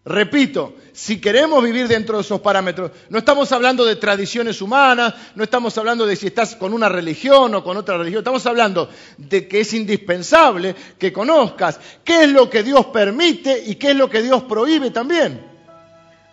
[0.08, 5.44] Repito, si queremos vivir dentro de esos parámetros, no estamos hablando de tradiciones humanas, no
[5.44, 9.50] estamos hablando de si estás con una religión o con otra religión, estamos hablando de
[9.50, 14.10] que es indispensable que conozcas qué es lo que Dios permite y qué es lo
[14.10, 15.46] que Dios prohíbe también.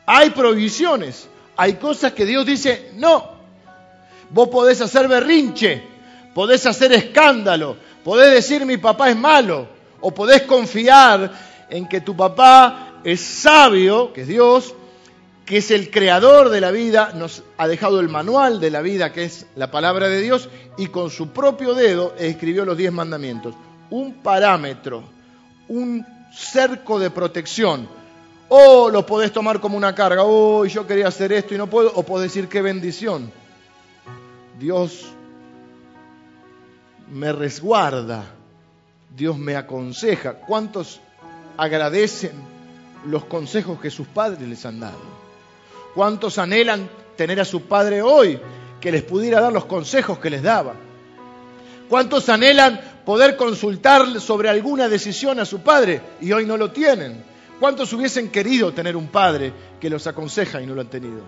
[0.07, 3.29] Hay prohibiciones, hay cosas que Dios dice, no,
[4.31, 5.83] vos podés hacer berrinche,
[6.33, 9.67] podés hacer escándalo, podés decir mi papá es malo,
[10.01, 11.33] o podés confiar
[11.69, 14.75] en que tu papá es sabio, que es Dios,
[15.45, 19.13] que es el creador de la vida, nos ha dejado el manual de la vida,
[19.13, 20.49] que es la palabra de Dios,
[20.79, 23.55] y con su propio dedo escribió los diez mandamientos.
[23.91, 25.05] Un parámetro,
[25.69, 27.87] un cerco de protección.
[28.49, 31.93] O lo podés tomar como una carga, oh, yo quería hacer esto y no puedo,
[31.95, 33.31] o podés decir qué bendición.
[34.59, 35.13] Dios
[37.11, 38.25] me resguarda,
[39.15, 40.35] Dios me aconseja.
[40.35, 41.01] ¿Cuántos
[41.57, 42.54] agradecen
[43.07, 44.99] los consejos que sus padres les han dado.
[45.95, 48.39] ¿Cuántos anhelan tener a su padre hoy
[48.81, 50.75] que les pudiera dar los consejos que les daba?
[51.89, 57.23] ¿Cuántos anhelan poder consultar sobre alguna decisión a su padre y hoy no lo tienen?
[57.61, 61.23] ¿Cuántos hubiesen querido tener un padre que los aconseja y no lo han tenido?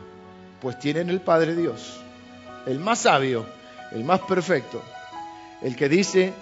[0.61, 1.99] Pues tienen el Padre Dios,
[2.67, 3.47] el más sabio,
[3.93, 4.83] el más perfecto,
[5.63, 6.33] el que dice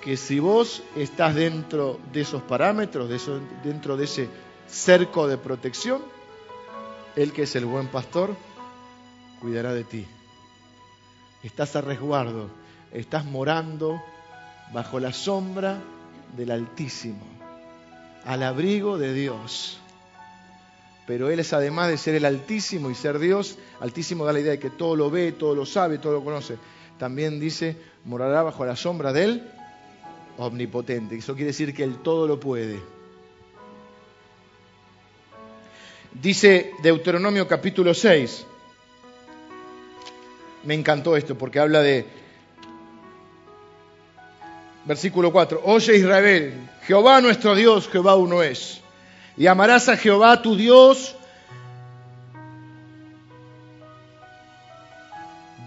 [0.00, 3.10] que si vos estás dentro de esos parámetros,
[3.62, 4.28] dentro de ese
[4.66, 6.02] cerco de protección,
[7.16, 8.34] el que es el buen pastor
[9.40, 10.06] cuidará de ti.
[11.42, 12.48] Estás a resguardo,
[12.92, 14.00] estás morando
[14.72, 15.78] bajo la sombra
[16.36, 17.24] del Altísimo,
[18.24, 19.78] al abrigo de Dios.
[21.06, 24.52] Pero Él es además de ser el Altísimo y ser Dios, Altísimo da la idea
[24.52, 26.56] de que todo lo ve, todo lo sabe, todo lo conoce.
[26.98, 29.50] También dice, morará bajo la sombra de Él
[30.40, 31.16] omnipotente.
[31.16, 32.80] Eso quiere decir que Él todo lo puede.
[36.12, 38.46] Dice Deuteronomio capítulo 6.
[40.64, 42.06] Me encantó esto porque habla de...
[44.84, 45.60] Versículo 4.
[45.64, 48.80] Oye Israel, Jehová nuestro Dios, Jehová uno es.
[49.36, 51.14] Y amarás a Jehová tu Dios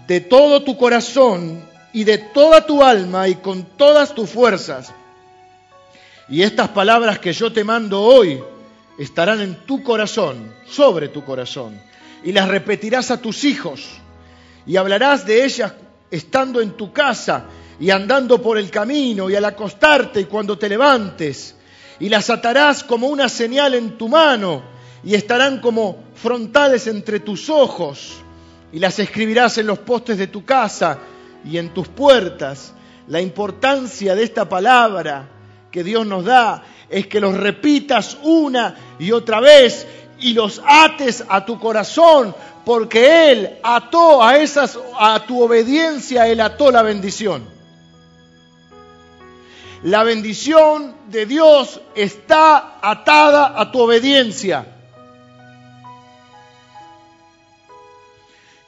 [0.06, 4.92] de todo tu corazón y de toda tu alma y con todas tus fuerzas.
[6.28, 8.42] Y estas palabras que yo te mando hoy
[8.98, 11.80] estarán en tu corazón, sobre tu corazón,
[12.24, 13.86] y las repetirás a tus hijos,
[14.66, 15.72] y hablarás de ellas
[16.10, 17.44] estando en tu casa
[17.78, 21.54] y andando por el camino y al acostarte y cuando te levantes,
[22.00, 24.62] y las atarás como una señal en tu mano,
[25.04, 28.14] y estarán como frontales entre tus ojos,
[28.72, 30.98] y las escribirás en los postes de tu casa
[31.44, 32.72] y en tus puertas.
[33.08, 35.28] La importancia de esta palabra
[35.70, 39.86] que Dios nos da es que los repitas una y otra vez
[40.20, 42.34] y los ates a tu corazón,
[42.64, 47.44] porque Él ató a esas a tu obediencia, Él ató la bendición.
[49.82, 54.73] La bendición de Dios está atada a tu obediencia.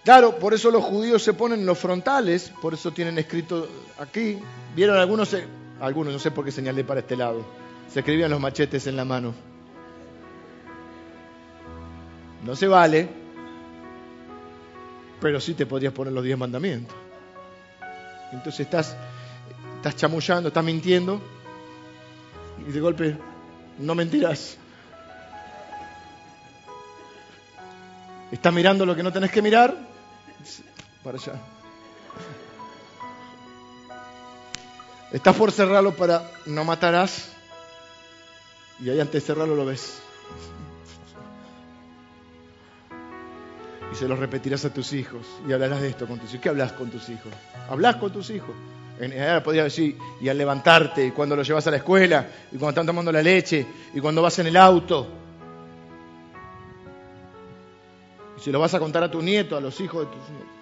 [0.07, 3.67] Claro, por eso los judíos se ponen los frontales, por eso tienen escrito
[3.99, 4.39] aquí.
[4.77, 5.45] Vieron algunos, eh,
[5.81, 7.45] algunos, no sé por qué señalé para este lado,
[7.93, 9.35] se escribían los machetes en la mano.
[12.45, 13.09] No se vale,
[15.21, 16.97] pero sí te podrías poner los diez mandamientos.
[18.31, 18.97] Entonces estás,
[19.79, 21.21] estás chamullando, estás mintiendo
[22.65, 23.17] y de golpe
[23.81, 24.57] no mentirás.
[28.31, 29.96] Estás mirando lo que no tenés que mirar
[31.03, 31.35] para allá.
[35.13, 37.33] Estás por cerrarlo para no matarás.
[38.81, 40.01] Y ahí antes de cerrarlo lo ves.
[43.93, 46.43] Y se los repetirás a tus hijos y hablarás de esto con tus hijos.
[46.43, 47.33] ¿Qué hablas con tus hijos?
[47.71, 48.55] Hablas con tus hijos.
[49.01, 52.71] Ahora podría decir, y al levantarte, y cuando lo llevas a la escuela, y cuando
[52.71, 55.07] están tomando la leche, y cuando vas en el auto.
[58.47, 60.55] Si lo vas a contar a tu nieto, a los hijos de tus nietos,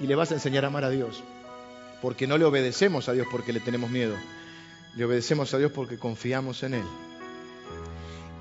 [0.00, 1.22] y le vas a enseñar a amar a Dios.
[2.00, 4.16] Porque no le obedecemos a Dios porque le tenemos miedo.
[4.96, 6.84] Le obedecemos a Dios porque confiamos en Él.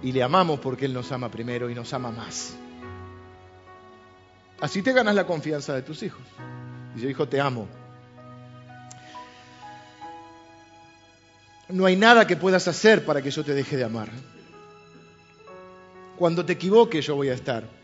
[0.02, 2.56] Y le amamos porque Él nos ama primero y nos ama más.
[4.60, 6.24] Así te ganas la confianza de tus hijos.
[6.96, 7.68] Dice, hijo, te amo.
[11.70, 14.10] No hay nada que puedas hacer para que yo te deje de amar.
[16.18, 17.81] Cuando te equivoques yo voy a estar.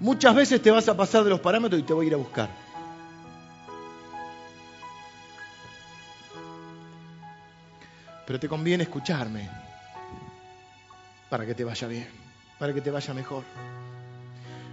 [0.00, 2.18] Muchas veces te vas a pasar de los parámetros y te voy a ir a
[2.18, 2.48] buscar.
[8.24, 9.48] Pero te conviene escucharme
[11.28, 12.08] para que te vaya bien,
[12.58, 13.42] para que te vaya mejor.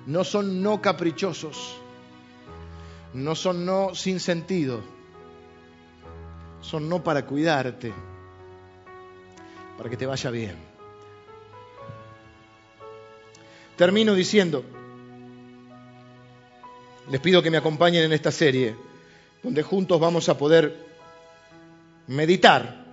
[0.05, 1.77] No son no caprichosos,
[3.13, 4.81] no son no sin sentido,
[6.61, 7.93] son no para cuidarte,
[9.77, 10.55] para que te vaya bien.
[13.77, 14.63] Termino diciendo,
[17.09, 18.75] les pido que me acompañen en esta serie,
[19.43, 20.85] donde juntos vamos a poder
[22.07, 22.85] meditar,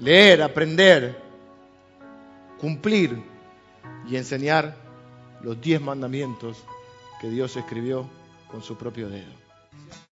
[0.00, 1.16] leer, aprender,
[2.58, 3.22] cumplir
[4.08, 4.76] y enseñar
[5.42, 6.64] los diez mandamientos
[7.20, 8.08] que Dios escribió
[8.50, 9.32] con su propio dedo.